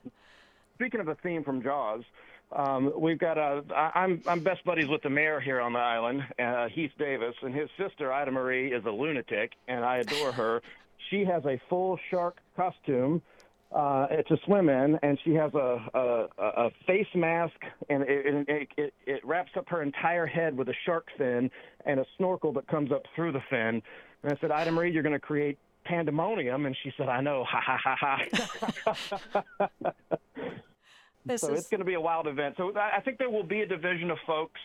speaking 0.75 1.01
of 1.01 1.09
a 1.09 1.15
theme 1.15 1.45
from 1.45 1.63
Jaws, 1.63 2.03
um, 2.53 2.93
we've 2.97 3.19
got 3.19 3.37
a. 3.37 3.63
I'm 3.95 4.23
I'm 4.27 4.41
best 4.41 4.65
buddies 4.65 4.89
with 4.89 5.03
the 5.03 5.11
mayor 5.11 5.41
here 5.41 5.61
on 5.61 5.73
the 5.75 5.79
island, 5.79 6.23
uh, 6.39 6.69
Heath 6.69 6.93
Davis, 6.99 7.35
and 7.43 7.55
his 7.55 7.69
sister 7.77 8.13
Ida 8.13 8.31
Marie 8.31 8.73
is 8.73 8.85
a 8.87 8.91
lunatic, 8.91 9.53
and 9.67 9.85
I 9.85 9.99
adore 9.99 10.33
her. 10.33 10.63
she 11.11 11.25
has 11.25 11.45
a 11.45 11.61
full 11.69 11.99
shark 12.11 12.39
costume 12.57 13.23
uh, 13.75 14.07
to 14.07 14.37
swim 14.47 14.69
in, 14.71 14.99
and 15.03 15.19
she 15.25 15.35
has 15.35 15.53
a 15.55 15.79
a, 15.95 16.27
a 16.39 16.71
face 16.87 17.07
mask, 17.15 17.57
and 17.91 18.03
it, 18.05 18.49
it, 18.49 18.69
it, 18.77 18.95
it 19.07 19.25
wraps 19.27 19.53
up 19.57 19.69
her 19.69 19.83
entire 19.83 20.27
head 20.27 20.57
with 20.57 20.69
a 20.69 20.75
shark 20.87 21.09
fin 21.19 21.51
and 21.85 22.01
a 22.01 22.07
snorkel 22.17 22.53
that 22.55 22.67
comes 22.67 22.91
up 22.91 23.03
through 23.15 23.33
the 23.33 23.43
fin. 23.51 23.83
And 24.23 24.33
I 24.33 24.37
said, 24.41 24.51
Ida 24.51 24.73
Marie, 24.73 24.91
you're 24.91 25.03
going 25.03 25.13
to 25.13 25.21
create 25.21 25.59
pandemonium, 25.85 26.67
and 26.67 26.77
she 26.83 26.93
said, 26.97 27.09
I 27.09 27.21
know, 27.21 27.45
ha 27.49 27.61
ha 27.61 27.97
ha 27.97 28.19
ha. 29.67 30.01
This 31.29 31.43
so 31.43 31.53
is... 31.53 31.61
it's 31.61 31.69
going 31.69 31.81
to 31.81 31.85
be 31.85 31.95
a 31.95 32.01
wild 32.01 32.27
event. 32.27 32.57
So 32.57 32.73
I 32.77 33.01
think 33.01 33.19
there 33.19 33.31
will 33.31 33.45
be 33.45 33.61
a 33.61 33.67
division 33.67 34.11
of 34.11 34.19
folks 34.27 34.61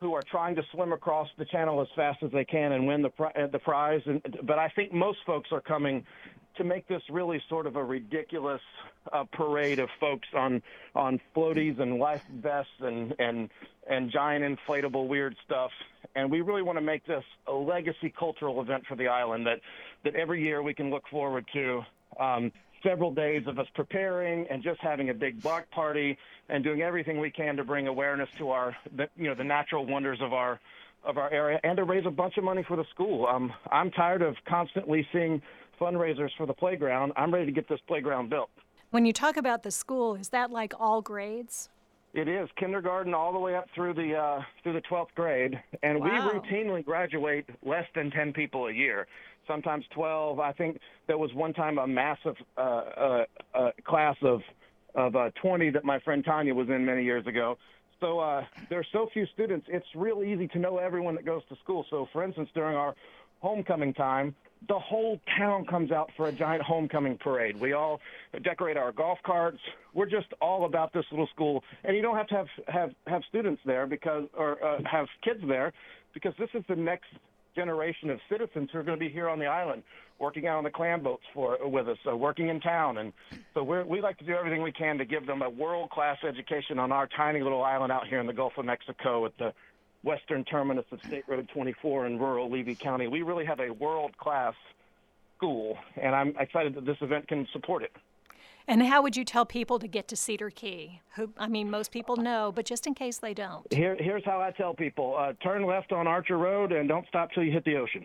who 0.00 0.14
are 0.14 0.22
trying 0.22 0.54
to 0.56 0.62
swim 0.72 0.92
across 0.92 1.28
the 1.38 1.44
channel 1.44 1.80
as 1.80 1.88
fast 1.96 2.22
as 2.22 2.30
they 2.30 2.44
can 2.44 2.72
and 2.72 2.86
win 2.86 3.02
the 3.02 3.10
uh, 3.22 3.46
the 3.48 3.58
prize. 3.58 4.02
And, 4.06 4.22
but 4.42 4.58
I 4.58 4.68
think 4.68 4.92
most 4.92 5.18
folks 5.26 5.50
are 5.52 5.60
coming 5.60 6.04
to 6.56 6.64
make 6.64 6.86
this 6.88 7.02
really 7.08 7.40
sort 7.48 7.66
of 7.66 7.76
a 7.76 7.84
ridiculous 7.84 8.60
uh, 9.12 9.24
parade 9.32 9.78
of 9.78 9.88
folks 10.00 10.28
on 10.34 10.62
on 10.94 11.20
floaties 11.34 11.80
and 11.80 11.98
life 11.98 12.22
vests 12.40 12.72
and 12.80 13.14
and 13.18 13.48
and 13.88 14.10
giant 14.10 14.44
inflatable 14.44 15.08
weird 15.08 15.36
stuff. 15.44 15.70
And 16.14 16.30
we 16.30 16.40
really 16.40 16.62
want 16.62 16.78
to 16.78 16.84
make 16.84 17.06
this 17.06 17.24
a 17.46 17.52
legacy 17.52 18.12
cultural 18.16 18.60
event 18.60 18.84
for 18.86 18.96
the 18.96 19.08
island 19.08 19.46
that 19.46 19.60
that 20.04 20.14
every 20.14 20.42
year 20.42 20.62
we 20.62 20.74
can 20.74 20.90
look 20.90 21.08
forward 21.08 21.44
to. 21.54 21.82
Um, 22.20 22.52
several 22.82 23.12
days 23.12 23.42
of 23.46 23.58
us 23.58 23.66
preparing 23.74 24.46
and 24.50 24.62
just 24.62 24.80
having 24.80 25.10
a 25.10 25.14
big 25.14 25.40
block 25.42 25.70
party 25.70 26.16
and 26.48 26.64
doing 26.64 26.82
everything 26.82 27.20
we 27.20 27.30
can 27.30 27.56
to 27.56 27.64
bring 27.64 27.86
awareness 27.86 28.28
to 28.38 28.50
our, 28.50 28.76
the, 28.96 29.08
you 29.16 29.28
know, 29.28 29.34
the 29.34 29.44
natural 29.44 29.86
wonders 29.86 30.18
of 30.20 30.32
our 30.32 30.60
of 31.04 31.16
our 31.16 31.30
area 31.32 31.60
and 31.62 31.76
to 31.76 31.84
raise 31.84 32.04
a 32.06 32.10
bunch 32.10 32.36
of 32.38 32.44
money 32.44 32.64
for 32.66 32.76
the 32.76 32.84
school. 32.90 33.26
Um, 33.26 33.52
I'm 33.70 33.90
tired 33.92 34.20
of 34.20 34.34
constantly 34.48 35.06
seeing 35.12 35.40
fundraisers 35.80 36.30
for 36.36 36.44
the 36.44 36.52
playground. 36.52 37.12
I'm 37.16 37.32
ready 37.32 37.46
to 37.46 37.52
get 37.52 37.68
this 37.68 37.78
playground 37.86 38.30
built. 38.30 38.50
When 38.90 39.06
you 39.06 39.12
talk 39.12 39.36
about 39.36 39.62
the 39.62 39.70
school, 39.70 40.16
is 40.16 40.30
that 40.30 40.50
like 40.50 40.74
all 40.78 41.00
grades? 41.00 41.68
It 42.14 42.26
is 42.26 42.48
kindergarten 42.56 43.14
all 43.14 43.32
the 43.32 43.38
way 43.38 43.54
up 43.54 43.66
through 43.74 43.94
the 43.94 44.16
uh, 44.16 44.42
through 44.62 44.72
the 44.72 44.82
12th 44.90 45.14
grade, 45.14 45.60
and 45.82 46.00
wow. 46.00 46.06
we 46.32 46.40
routinely 46.40 46.84
graduate 46.84 47.44
less 47.62 47.84
than 47.94 48.10
10 48.10 48.32
people 48.32 48.66
a 48.66 48.72
year 48.72 49.06
sometimes 49.48 49.84
12. 49.94 50.38
I 50.38 50.52
think 50.52 50.78
there 51.08 51.18
was 51.18 51.34
one 51.34 51.52
time 51.52 51.78
a 51.78 51.86
massive 51.86 52.36
uh, 52.56 52.60
uh, 52.60 53.24
uh, 53.54 53.70
class 53.84 54.16
of 54.22 54.42
of 54.94 55.14
uh, 55.14 55.30
20 55.42 55.70
that 55.70 55.84
my 55.84 55.98
friend 56.00 56.24
Tanya 56.24 56.54
was 56.54 56.68
in 56.68 56.84
many 56.84 57.04
years 57.04 57.26
ago. 57.26 57.58
So 58.00 58.20
uh, 58.20 58.44
there 58.68 58.78
are 58.78 58.86
so 58.92 59.08
few 59.12 59.26
students. 59.34 59.66
It's 59.68 59.86
real 59.94 60.22
easy 60.22 60.48
to 60.48 60.58
know 60.58 60.78
everyone 60.78 61.14
that 61.16 61.24
goes 61.24 61.42
to 61.48 61.56
school. 61.62 61.84
So, 61.90 62.08
for 62.12 62.24
instance, 62.24 62.48
during 62.54 62.76
our 62.76 62.94
homecoming 63.40 63.92
time, 63.94 64.34
the 64.66 64.78
whole 64.78 65.20
town 65.36 65.64
comes 65.66 65.92
out 65.92 66.10
for 66.16 66.28
a 66.28 66.32
giant 66.32 66.62
homecoming 66.62 67.16
parade. 67.16 67.60
We 67.60 67.72
all 67.74 68.00
decorate 68.42 68.76
our 68.76 68.90
golf 68.92 69.18
carts. 69.24 69.58
We're 69.94 70.06
just 70.06 70.26
all 70.40 70.64
about 70.64 70.92
this 70.92 71.04
little 71.10 71.28
school, 71.28 71.62
and 71.84 71.94
you 71.94 72.02
don't 72.02 72.16
have 72.16 72.26
to 72.28 72.34
have 72.34 72.46
have 72.66 72.90
have 73.06 73.22
students 73.28 73.62
there 73.64 73.86
because 73.86 74.24
or 74.36 74.62
uh, 74.64 74.80
have 74.84 75.06
kids 75.22 75.40
there 75.46 75.72
because 76.12 76.34
this 76.38 76.48
is 76.54 76.64
the 76.68 76.74
next 76.74 77.06
generation 77.58 78.08
of 78.10 78.20
citizens 78.30 78.70
who 78.72 78.78
are 78.78 78.84
going 78.84 78.96
to 78.96 79.04
be 79.04 79.10
here 79.10 79.28
on 79.28 79.40
the 79.40 79.46
island, 79.46 79.82
working 80.20 80.46
out 80.46 80.58
on 80.58 80.64
the 80.64 80.70
clam 80.70 81.02
boats 81.02 81.24
for 81.34 81.58
with 81.68 81.88
us, 81.88 81.98
uh, 82.08 82.16
working 82.16 82.48
in 82.48 82.60
town, 82.60 82.98
and 82.98 83.12
so 83.52 83.64
we're, 83.64 83.84
we 83.84 84.00
like 84.00 84.16
to 84.18 84.24
do 84.24 84.32
everything 84.32 84.62
we 84.62 84.70
can 84.70 84.96
to 84.98 85.04
give 85.04 85.26
them 85.26 85.42
a 85.42 85.50
world 85.50 85.90
class 85.90 86.18
education 86.26 86.78
on 86.78 86.92
our 86.92 87.08
tiny 87.08 87.42
little 87.42 87.64
island 87.64 87.90
out 87.90 88.06
here 88.06 88.20
in 88.20 88.26
the 88.28 88.32
Gulf 88.32 88.52
of 88.58 88.64
Mexico 88.64 89.26
at 89.26 89.36
the 89.38 89.52
western 90.04 90.44
terminus 90.44 90.84
of 90.92 91.00
State 91.04 91.24
Road 91.26 91.48
24 91.52 92.06
in 92.06 92.18
rural 92.18 92.48
Levy 92.48 92.76
County. 92.76 93.08
We 93.08 93.22
really 93.22 93.44
have 93.44 93.58
a 93.58 93.70
world 93.70 94.16
class 94.16 94.54
school, 95.36 95.76
and 96.00 96.14
I'm 96.14 96.34
excited 96.38 96.76
that 96.76 96.86
this 96.86 96.98
event 97.00 97.26
can 97.26 97.48
support 97.52 97.82
it. 97.82 97.92
And 98.68 98.82
how 98.82 99.00
would 99.00 99.16
you 99.16 99.24
tell 99.24 99.46
people 99.46 99.78
to 99.78 99.88
get 99.88 100.08
to 100.08 100.16
Cedar 100.16 100.50
Key? 100.50 101.00
Who, 101.16 101.32
I 101.38 101.48
mean, 101.48 101.70
most 101.70 101.90
people 101.90 102.18
know, 102.18 102.52
but 102.54 102.66
just 102.66 102.86
in 102.86 102.92
case 102.92 103.16
they 103.16 103.32
don't. 103.32 103.66
Here, 103.72 103.96
here's 103.98 104.22
how 104.26 104.42
I 104.42 104.50
tell 104.50 104.74
people: 104.74 105.16
uh, 105.18 105.32
turn 105.42 105.64
left 105.64 105.90
on 105.90 106.06
Archer 106.06 106.36
Road 106.36 106.72
and 106.72 106.86
don't 106.86 107.08
stop 107.08 107.32
till 107.32 107.42
you 107.42 107.50
hit 107.50 107.64
the 107.64 107.76
ocean, 107.76 108.04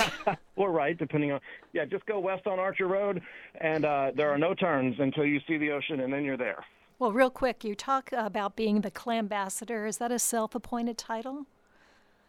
or 0.56 0.72
right, 0.72 0.96
depending 0.96 1.32
on. 1.32 1.40
Yeah, 1.74 1.84
just 1.84 2.06
go 2.06 2.18
west 2.18 2.46
on 2.46 2.58
Archer 2.58 2.86
Road, 2.86 3.20
and 3.60 3.84
uh, 3.84 4.12
there 4.16 4.30
are 4.30 4.38
no 4.38 4.54
turns 4.54 4.96
until 4.98 5.26
you 5.26 5.40
see 5.46 5.58
the 5.58 5.70
ocean, 5.72 6.00
and 6.00 6.10
then 6.10 6.24
you're 6.24 6.38
there. 6.38 6.64
Well, 6.98 7.12
real 7.12 7.30
quick, 7.30 7.62
you 7.62 7.74
talk 7.74 8.10
about 8.12 8.56
being 8.56 8.80
the 8.80 8.90
clam 8.90 9.18
ambassador. 9.18 9.84
Is 9.84 9.98
that 9.98 10.10
a 10.10 10.18
self-appointed 10.18 10.96
title? 10.96 11.46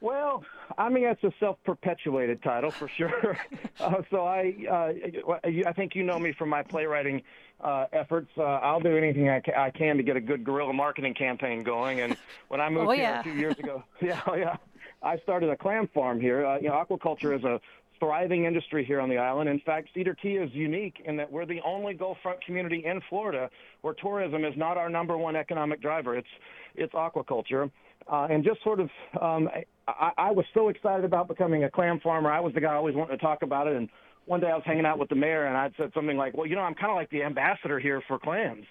Well, 0.01 0.43
I 0.77 0.87
mean 0.89 1.03
that's 1.03 1.23
a 1.23 1.31
self-perpetuated 1.39 2.41
title 2.41 2.71
for 2.71 2.87
sure. 2.87 3.37
uh, 3.79 4.01
so 4.09 4.25
I, 4.25 4.55
uh, 4.69 5.49
I 5.67 5.73
think 5.73 5.95
you 5.95 6.03
know 6.03 6.17
me 6.17 6.31
from 6.31 6.49
my 6.49 6.63
playwriting 6.63 7.21
uh, 7.61 7.85
efforts. 7.91 8.29
Uh, 8.37 8.43
I'll 8.43 8.79
do 8.79 8.95
anything 8.95 9.27
I, 9.29 9.41
ca- 9.41 9.59
I 9.59 9.69
can 9.71 9.97
to 9.97 10.03
get 10.03 10.15
a 10.15 10.21
good 10.21 10.45
guerrilla 10.45 10.71
marketing 10.73 11.13
campaign 11.15 11.63
going. 11.63 11.99
And 11.99 12.15
when 12.47 12.61
I 12.61 12.69
moved 12.69 12.87
Oh, 12.87 12.91
here 12.91 13.03
yeah. 13.03 13.19
a 13.19 13.23
few 13.23 13.33
years 13.33 13.59
ago, 13.59 13.83
yeah, 14.01 14.21
oh, 14.27 14.35
yeah, 14.35 14.55
I 15.03 15.17
started 15.19 15.49
a 15.49 15.57
clam 15.57 15.89
farm 15.93 16.21
here. 16.21 16.45
Uh, 16.45 16.57
you 16.59 16.69
know, 16.69 16.75
aquaculture 16.75 17.37
is 17.37 17.43
a 17.43 17.59
thriving 17.99 18.45
industry 18.45 18.83
here 18.85 18.99
on 18.99 19.09
the 19.09 19.17
island. 19.17 19.49
In 19.49 19.59
fact, 19.61 19.89
Cedar 19.93 20.15
Key 20.15 20.35
is 20.35 20.49
unique 20.53 21.01
in 21.05 21.15
that 21.17 21.31
we're 21.31 21.45
the 21.45 21.59
only 21.65 21.93
Gulf 21.93 22.17
Front 22.23 22.43
community 22.43 22.83
in 22.85 23.01
Florida 23.09 23.49
where 23.81 23.93
tourism 23.93 24.45
is 24.45 24.53
not 24.57 24.77
our 24.77 24.89
number 24.89 25.17
one 25.17 25.35
economic 25.35 25.81
driver. 25.81 26.17
It's 26.17 26.27
it's 26.75 26.93
aquaculture. 26.93 27.69
Uh, 28.11 28.27
and 28.29 28.43
just 28.43 28.63
sort 28.63 28.79
of, 28.79 28.89
um, 29.21 29.49
I, 29.87 30.11
I 30.17 30.31
was 30.31 30.45
so 30.53 30.69
excited 30.69 31.05
about 31.05 31.27
becoming 31.27 31.65
a 31.65 31.69
clam 31.69 31.99
farmer. 31.99 32.31
I 32.31 32.39
was 32.39 32.53
the 32.53 32.61
guy 32.61 32.73
always 32.73 32.95
wanting 32.95 33.15
to 33.17 33.23
talk 33.23 33.43
about 33.43 33.67
it. 33.67 33.75
And 33.75 33.87
one 34.25 34.39
day 34.39 34.47
I 34.47 34.55
was 34.55 34.63
hanging 34.65 34.85
out 34.85 34.97
with 34.97 35.09
the 35.09 35.15
mayor, 35.15 35.45
and 35.45 35.57
I 35.57 35.69
said 35.77 35.91
something 35.93 36.17
like, 36.17 36.35
"Well, 36.35 36.45
you 36.45 36.55
know, 36.55 36.61
I'm 36.61 36.75
kind 36.75 36.91
of 36.91 36.95
like 36.95 37.09
the 37.09 37.23
ambassador 37.23 37.79
here 37.79 38.01
for 38.07 38.17
clams." 38.17 38.65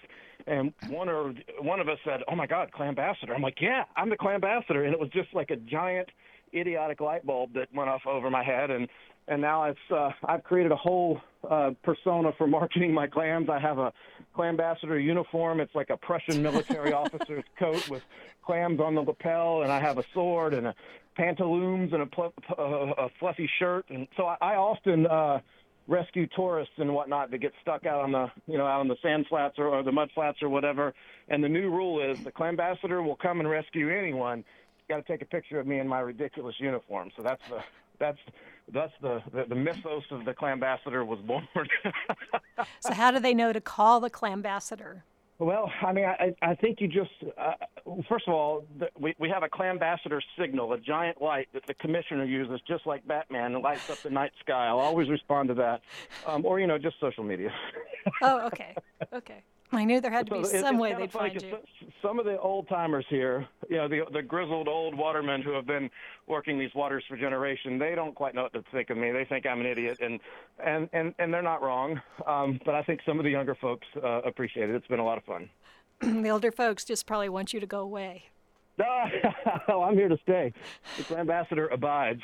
And 0.47 0.73
one 0.87 1.09
or 1.09 1.33
one 1.61 1.79
of 1.79 1.89
us 1.89 1.99
said, 2.03 2.21
"Oh 2.29 2.35
my 2.35 2.47
God, 2.47 2.71
clam 2.71 2.89
ambassador!" 2.89 3.33
I'm 3.33 3.41
like, 3.41 3.61
"Yeah, 3.61 3.83
I'm 3.95 4.09
the 4.09 4.17
clam 4.17 4.35
ambassador," 4.35 4.85
and 4.85 4.93
it 4.93 4.99
was 4.99 5.09
just 5.09 5.33
like 5.33 5.51
a 5.51 5.57
giant, 5.57 6.09
idiotic 6.53 7.01
light 7.01 7.25
bulb 7.25 7.53
that 7.53 7.67
went 7.73 7.89
off 7.89 8.01
over 8.07 8.29
my 8.29 8.43
head, 8.43 8.71
and 8.71 8.87
and 9.29 9.41
now 9.41 9.61
I've 9.61 9.77
uh, 9.95 10.09
I've 10.25 10.43
created 10.43 10.71
a 10.71 10.75
whole 10.75 11.21
uh, 11.49 11.71
persona 11.83 12.33
for 12.37 12.47
marketing 12.47 12.93
my 12.93 13.07
clams. 13.07 13.47
I 13.49 13.59
have 13.59 13.77
a 13.77 13.93
clam 14.35 14.49
ambassador 14.49 14.99
uniform. 14.99 15.59
It's 15.61 15.73
like 15.75 15.89
a 15.89 15.97
Prussian 15.97 16.41
military 16.43 16.91
officer's 16.91 17.45
coat 17.57 17.87
with 17.89 18.03
clams 18.43 18.79
on 18.79 18.95
the 18.95 19.01
lapel, 19.01 19.61
and 19.61 19.71
I 19.71 19.79
have 19.79 19.97
a 19.97 20.03
sword 20.13 20.53
and 20.53 20.67
a 20.67 20.75
pantaloons 21.15 21.93
and 21.93 22.01
a, 22.01 22.05
pl- 22.05 22.33
uh, 22.57 22.61
a 22.61 23.09
fluffy 23.19 23.49
shirt. 23.59 23.85
And 23.89 24.07
so 24.17 24.25
I, 24.25 24.37
I 24.41 24.55
often 24.55 25.05
uh, 25.05 25.39
rescue 25.87 26.27
tourists 26.35 26.73
and 26.77 26.93
whatnot 26.93 27.29
that 27.31 27.37
get 27.37 27.53
stuck 27.61 27.85
out 27.85 28.01
on 28.01 28.11
the 28.11 28.31
you 28.47 28.57
know 28.57 28.65
out 28.65 28.79
on 28.79 28.87
the 28.87 28.97
sand 29.01 29.27
flats 29.29 29.55
or, 29.59 29.67
or 29.67 29.83
the 29.83 29.91
mud 29.91 30.09
flats 30.15 30.41
or 30.41 30.49
whatever. 30.49 30.93
And 31.29 31.43
the 31.43 31.49
new 31.49 31.69
rule 31.69 32.01
is 32.01 32.19
the 32.23 32.31
clam 32.31 32.49
ambassador 32.49 33.03
will 33.03 33.15
come 33.15 33.39
and 33.39 33.49
rescue 33.49 33.95
anyone. 33.95 34.43
Got 34.89 34.97
to 34.97 35.03
take 35.03 35.21
a 35.21 35.25
picture 35.25 35.59
of 35.59 35.67
me 35.67 35.77
in 35.77 35.87
my 35.87 35.99
ridiculous 35.99 36.55
uniform. 36.57 37.11
So 37.15 37.21
that's 37.21 37.43
the 37.47 37.61
that's 37.99 38.19
that's 38.71 38.93
the 39.01 39.21
the, 39.31 39.45
the 39.49 39.55
mythos 39.55 40.03
of 40.11 40.25
the 40.25 40.33
clambassador 40.33 41.05
was 41.05 41.19
born. 41.19 41.47
So, 42.81 42.93
how 42.93 43.11
do 43.11 43.19
they 43.19 43.33
know 43.33 43.53
to 43.53 43.61
call 43.61 44.01
the 44.01 44.09
clambassador? 44.09 45.03
Well, 45.39 45.71
I 45.81 45.93
mean, 45.93 46.03
I, 46.03 46.35
I 46.41 46.53
think 46.55 46.81
you 46.81 46.89
just, 46.89 47.11
uh, 47.37 47.53
first 48.09 48.27
of 48.27 48.33
all, 48.33 48.65
the, 48.77 48.89
we, 48.99 49.15
we 49.17 49.29
have 49.29 49.41
a 49.41 49.47
clambassador 49.47 50.19
signal, 50.37 50.73
a 50.73 50.77
giant 50.77 51.21
light 51.21 51.47
that 51.53 51.65
the 51.65 51.73
commissioner 51.75 52.25
uses, 52.25 52.59
just 52.67 52.85
like 52.85 53.07
Batman, 53.07 53.55
and 53.55 53.63
lights 53.63 53.89
up 53.89 53.99
the 53.99 54.09
night 54.09 54.33
sky. 54.41 54.67
I'll 54.67 54.79
always 54.79 55.07
respond 55.07 55.47
to 55.47 55.53
that. 55.55 55.81
Um, 56.27 56.45
or, 56.45 56.59
you 56.59 56.67
know, 56.67 56.77
just 56.77 56.99
social 56.99 57.23
media. 57.23 57.53
Oh, 58.21 58.47
okay, 58.47 58.75
okay. 59.13 59.43
I 59.71 59.85
knew 59.85 60.01
there 60.01 60.11
had 60.11 60.25
to 60.27 60.33
be 60.33 60.43
So 60.43 60.61
some 60.61 60.79
way 60.79 60.93
they'd 60.95 61.11
find 61.11 61.39
you. 61.39 61.57
Some 62.01 62.17
of 62.17 62.25
the 62.25 62.39
old 62.39 62.67
timers 62.67 63.05
here, 63.09 63.47
you 63.69 63.77
know, 63.77 63.87
the 63.87 64.01
the 64.11 64.21
grizzled 64.21 64.67
old 64.67 64.95
watermen 64.95 65.41
who 65.41 65.51
have 65.51 65.67
been 65.67 65.89
working 66.27 66.57
these 66.57 66.73
waters 66.73 67.03
for 67.07 67.15
generation, 67.17 67.77
they 67.77 67.93
don't 67.93 68.15
quite 68.15 68.33
know 68.33 68.43
what 68.43 68.53
to 68.53 68.63
think 68.71 68.89
of 68.89 68.97
me. 68.97 69.11
They 69.11 69.25
think 69.25 69.45
I'm 69.45 69.59
an 69.59 69.67
idiot, 69.67 69.99
and 70.01 70.19
and 70.63 70.89
and, 70.93 71.13
and 71.19 71.33
they're 71.33 71.43
not 71.43 71.61
wrong. 71.61 72.01
Um, 72.25 72.59
but 72.65 72.73
I 72.73 72.83
think 72.83 73.01
some 73.05 73.19
of 73.19 73.25
the 73.25 73.31
younger 73.31 73.55
folks 73.55 73.85
uh, 74.03 74.21
appreciate 74.21 74.69
it. 74.69 74.75
It's 74.75 74.87
been 74.87 74.99
a 74.99 75.05
lot 75.05 75.17
of 75.17 75.23
fun. 75.23 75.49
the 76.23 76.29
older 76.29 76.51
folks 76.51 76.83
just 76.83 77.05
probably 77.05 77.29
want 77.29 77.53
you 77.53 77.59
to 77.59 77.67
go 77.67 77.81
away. 77.81 78.23
oh, 79.67 79.81
I'm 79.83 79.95
here 79.95 80.07
to 80.07 80.17
stay. 80.23 80.53
The 81.09 81.17
ambassador 81.17 81.67
abides. 81.67 82.21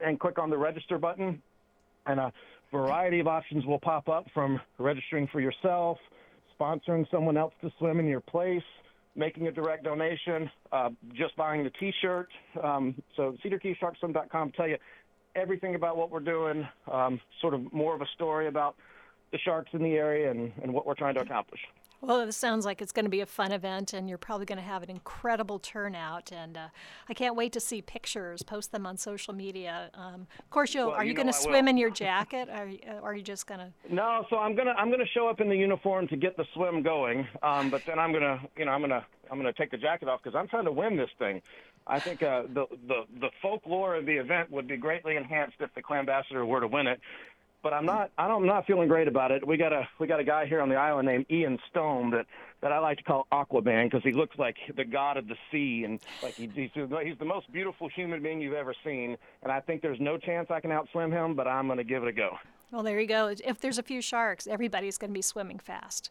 and 0.02 0.20
click 0.20 0.38
on 0.38 0.50
the 0.50 0.58
register 0.58 0.98
button. 0.98 1.40
And 2.04 2.20
a 2.20 2.30
variety 2.70 3.20
of 3.20 3.26
options 3.26 3.64
will 3.64 3.80
pop 3.80 4.10
up 4.10 4.26
from 4.34 4.60
registering 4.78 5.28
for 5.28 5.40
yourself, 5.40 5.96
sponsoring 6.60 7.10
someone 7.10 7.38
else 7.38 7.54
to 7.62 7.72
swim 7.78 8.00
in 8.00 8.06
your 8.06 8.20
place, 8.20 8.62
making 9.14 9.46
a 9.46 9.52
direct 9.52 9.84
donation, 9.84 10.50
uh, 10.72 10.90
just 11.14 11.34
buying 11.36 11.64
the 11.64 11.70
T-shirt. 11.80 12.28
Um, 12.62 12.94
so 13.16 13.34
cedarkeysharkswim.com 13.44 14.52
tell 14.52 14.68
you 14.68 14.76
everything 15.34 15.74
about 15.74 15.96
what 15.96 16.10
we're 16.10 16.20
doing, 16.20 16.68
um, 16.92 17.18
sort 17.40 17.54
of 17.54 17.72
more 17.72 17.94
of 17.94 18.02
a 18.02 18.06
story 18.14 18.46
about 18.46 18.76
the 19.32 19.38
sharks 19.38 19.70
in 19.72 19.82
the 19.82 19.94
area 19.94 20.30
and, 20.30 20.52
and 20.62 20.72
what 20.72 20.86
we're 20.86 20.94
trying 20.94 21.14
to 21.14 21.20
accomplish. 21.20 21.60
Well, 22.02 22.20
it 22.20 22.32
sounds 22.32 22.66
like 22.66 22.82
it's 22.82 22.92
going 22.92 23.06
to 23.06 23.10
be 23.10 23.20
a 23.20 23.26
fun 23.26 23.52
event, 23.52 23.92
and 23.94 24.08
you're 24.08 24.18
probably 24.18 24.44
going 24.44 24.58
to 24.58 24.64
have 24.64 24.82
an 24.82 24.90
incredible 24.90 25.58
turnout. 25.58 26.30
And 26.30 26.56
uh, 26.56 26.68
I 27.08 27.14
can't 27.14 27.34
wait 27.34 27.52
to 27.54 27.60
see 27.60 27.80
pictures. 27.80 28.42
Post 28.42 28.70
them 28.70 28.86
on 28.86 28.96
social 28.98 29.32
media. 29.34 29.90
Um, 29.94 30.26
of 30.38 30.50
course, 30.50 30.74
you'll. 30.74 30.88
Well, 30.88 30.96
are 30.96 31.04
you, 31.04 31.10
you 31.10 31.16
going 31.16 31.26
to 31.26 31.32
swim 31.32 31.68
in 31.68 31.76
your 31.76 31.90
jacket? 31.90 32.48
Or, 32.50 32.70
or 33.00 33.10
are 33.10 33.14
you 33.14 33.22
just 33.22 33.46
going 33.46 33.60
to? 33.88 33.94
No, 33.94 34.24
so 34.28 34.36
I'm 34.36 34.54
gonna 34.54 34.74
I'm 34.76 34.90
gonna 34.90 35.06
show 35.14 35.28
up 35.28 35.40
in 35.40 35.48
the 35.48 35.56
uniform 35.56 36.06
to 36.08 36.16
get 36.16 36.36
the 36.36 36.44
swim 36.54 36.82
going, 36.82 37.26
um, 37.42 37.70
but 37.70 37.82
then 37.86 37.98
I'm 37.98 38.12
gonna 38.12 38.40
you 38.56 38.66
know 38.66 38.72
I'm 38.72 38.82
gonna 38.82 39.04
I'm 39.30 39.38
gonna 39.38 39.52
take 39.52 39.70
the 39.70 39.78
jacket 39.78 40.08
off 40.08 40.22
because 40.22 40.36
I'm 40.36 40.48
trying 40.48 40.66
to 40.66 40.72
win 40.72 40.96
this 40.96 41.10
thing. 41.18 41.40
I 41.86 42.00
think 42.00 42.22
uh, 42.22 42.42
the 42.52 42.66
the 42.88 43.04
the 43.20 43.30
folklore 43.40 43.96
of 43.96 44.06
the 44.06 44.16
event 44.16 44.50
would 44.50 44.66
be 44.66 44.76
greatly 44.76 45.16
enhanced 45.16 45.56
if 45.60 45.74
the 45.74 45.82
clam 45.82 46.00
ambassador 46.00 46.44
were 46.44 46.60
to 46.60 46.68
win 46.68 46.86
it. 46.86 47.00
But 47.66 47.74
I'm 47.74 47.84
not 47.84 48.12
I 48.16 48.28
don't, 48.28 48.42
I'm 48.42 48.46
not 48.46 48.64
feeling 48.64 48.86
great 48.86 49.08
about 49.08 49.32
it. 49.32 49.44
We 49.44 49.56
got 49.56 49.72
a 49.72 49.88
we 49.98 50.06
got 50.06 50.20
a 50.20 50.24
guy 50.24 50.46
here 50.46 50.60
on 50.60 50.68
the 50.68 50.76
island 50.76 51.08
named 51.08 51.26
Ian 51.28 51.58
Stone 51.68 52.12
that 52.12 52.24
that 52.60 52.70
I 52.70 52.78
like 52.78 52.98
to 52.98 53.02
call 53.02 53.26
Aquaman 53.32 53.90
because 53.90 54.04
he 54.04 54.12
looks 54.12 54.38
like 54.38 54.54
the 54.76 54.84
god 54.84 55.16
of 55.16 55.26
the 55.26 55.34
sea 55.50 55.82
and 55.84 55.98
like 56.22 56.34
he, 56.34 56.48
he's 56.54 56.70
he's 56.72 57.18
the 57.18 57.24
most 57.24 57.52
beautiful 57.52 57.88
human 57.88 58.22
being 58.22 58.40
you've 58.40 58.54
ever 58.54 58.72
seen. 58.84 59.16
And 59.42 59.50
I 59.50 59.58
think 59.58 59.82
there's 59.82 59.98
no 59.98 60.16
chance 60.16 60.48
I 60.48 60.60
can 60.60 60.70
outswim 60.70 61.10
him, 61.10 61.34
but 61.34 61.48
I'm 61.48 61.66
gonna 61.66 61.82
give 61.82 62.04
it 62.04 62.08
a 62.08 62.12
go. 62.12 62.36
Well, 62.70 62.84
there 62.84 63.00
you 63.00 63.08
go. 63.08 63.34
If 63.44 63.58
there's 63.58 63.78
a 63.78 63.82
few 63.82 64.00
sharks, 64.00 64.46
everybody's 64.46 64.96
going 64.96 65.10
to 65.10 65.14
be 65.14 65.22
swimming 65.22 65.58
fast. 65.58 66.10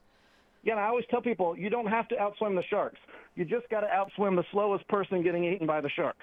Yeah, 0.63 0.74
and 0.74 0.82
I 0.82 0.88
always 0.88 1.06
tell 1.10 1.22
people 1.22 1.58
you 1.58 1.70
don't 1.70 1.88
have 1.88 2.10
to 2.10 2.15
outswim 2.15 2.56
the 2.56 2.63
sharks. 2.63 3.00
You 3.36 3.46
just 3.46 3.70
got 3.70 3.82
to 3.82 3.88
outswim 3.88 4.36
the 4.36 4.46
slowest 4.52 4.86
person 4.89 5.22
getting 5.22 5.46
eaten 5.46 5.68
by 5.68 5.80
the 5.80 5.89
shark. 5.89 6.15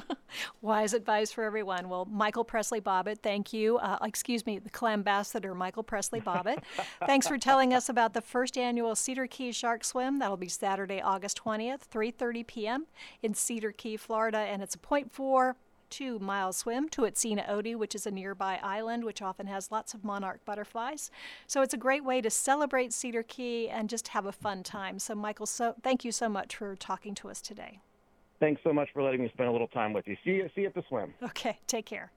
Wise 0.62 0.94
advice 0.94 1.32
for 1.32 1.44
everyone. 1.44 1.88
Well, 1.88 2.06
Michael 2.06 2.44
Presley 2.44 2.80
Bobbitt, 2.80 3.18
thank 3.22 3.52
you. 3.52 3.78
Uh, 3.78 3.98
excuse 4.02 4.46
me, 4.46 4.58
the 4.58 4.70
Clambassador, 4.70 5.54
Michael 5.54 5.82
Presley 5.82 6.20
Bobbitt. 6.20 6.62
Thanks 7.06 7.26
for 7.28 7.38
telling 7.38 7.74
us 7.74 7.88
about 7.88 8.14
the 8.14 8.20
first 8.20 8.56
annual 8.56 8.94
Cedar 8.94 9.26
Key 9.26 9.52
Shark 9.52 9.84
Swim. 9.84 10.18
That'll 10.18 10.36
be 10.36 10.48
Saturday, 10.48 11.00
August 11.00 11.42
20th, 11.44 11.80
3:30 11.90 12.46
p.m. 12.46 12.86
in 13.22 13.34
Cedar 13.34 13.72
Key, 13.72 13.96
Florida, 13.96 14.38
and 14.38 14.62
it's 14.62 14.74
a 14.74 14.78
.4 14.78 15.54
two 15.92 16.18
mile 16.18 16.54
swim 16.54 16.88
to 16.88 17.02
Atsena 17.02 17.46
Otie, 17.50 17.74
which 17.74 17.94
is 17.94 18.06
a 18.06 18.10
nearby 18.10 18.58
island 18.62 19.04
which 19.04 19.20
often 19.20 19.46
has 19.46 19.70
lots 19.70 19.92
of 19.92 20.02
monarch 20.02 20.42
butterflies. 20.46 21.10
So 21.46 21.60
it's 21.60 21.74
a 21.74 21.76
great 21.76 22.02
way 22.02 22.22
to 22.22 22.30
celebrate 22.30 22.94
Cedar 22.94 23.22
Key 23.22 23.68
and 23.68 23.90
just 23.90 24.08
have 24.08 24.24
a 24.24 24.32
fun 24.32 24.62
time. 24.62 24.98
So, 24.98 25.14
Michael, 25.14 25.46
so 25.46 25.74
thank 25.82 26.02
you 26.02 26.10
so 26.10 26.30
much 26.30 26.56
for 26.56 26.74
talking 26.74 27.14
to 27.16 27.28
us 27.28 27.42
today. 27.42 27.80
Thanks 28.42 28.60
so 28.64 28.72
much 28.72 28.88
for 28.92 29.04
letting 29.04 29.22
me 29.22 29.30
spend 29.32 29.48
a 29.48 29.52
little 29.52 29.68
time 29.68 29.92
with 29.92 30.08
you. 30.08 30.16
See 30.24 30.32
you, 30.32 30.50
see 30.52 30.62
you 30.62 30.66
at 30.66 30.74
the 30.74 30.82
swim. 30.88 31.14
Okay, 31.22 31.60
take 31.68 31.86
care. 31.86 32.10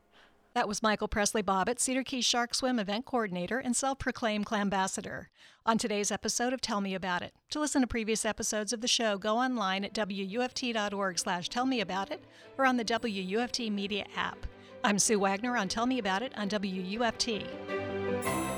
That 0.55 0.67
was 0.67 0.81
Michael 0.81 1.07
Presley 1.07 1.43
Bobbitt, 1.43 1.79
Cedar 1.79 2.01
Key 2.01 2.21
Shark 2.21 2.55
Swim 2.55 2.79
event 2.79 3.05
coordinator 3.05 3.59
and 3.59 3.75
self 3.75 3.99
proclaimed 3.99 4.47
clambassador. 4.47 5.25
On 5.67 5.77
today's 5.77 6.09
episode 6.09 6.51
of 6.51 6.61
Tell 6.61 6.81
Me 6.81 6.95
About 6.95 7.21
It. 7.21 7.35
To 7.51 7.59
listen 7.59 7.81
to 7.81 7.87
previous 7.87 8.25
episodes 8.25 8.73
of 8.73 8.81
the 8.81 8.87
show, 8.87 9.19
go 9.19 9.37
online 9.37 9.85
at 9.85 9.93
wuft.org 9.93 11.19
slash 11.19 11.47
tell 11.47 11.67
me 11.67 11.79
about 11.79 12.11
it 12.11 12.23
or 12.57 12.65
on 12.65 12.77
the 12.77 12.85
WUFT 12.85 13.71
media 13.71 14.05
app. 14.15 14.47
I'm 14.83 14.97
Sue 14.97 15.19
Wagner 15.19 15.55
on 15.55 15.67
Tell 15.67 15.85
Me 15.85 15.99
About 15.99 16.23
It 16.23 16.35
on 16.35 16.49
WUFT. 16.49 18.54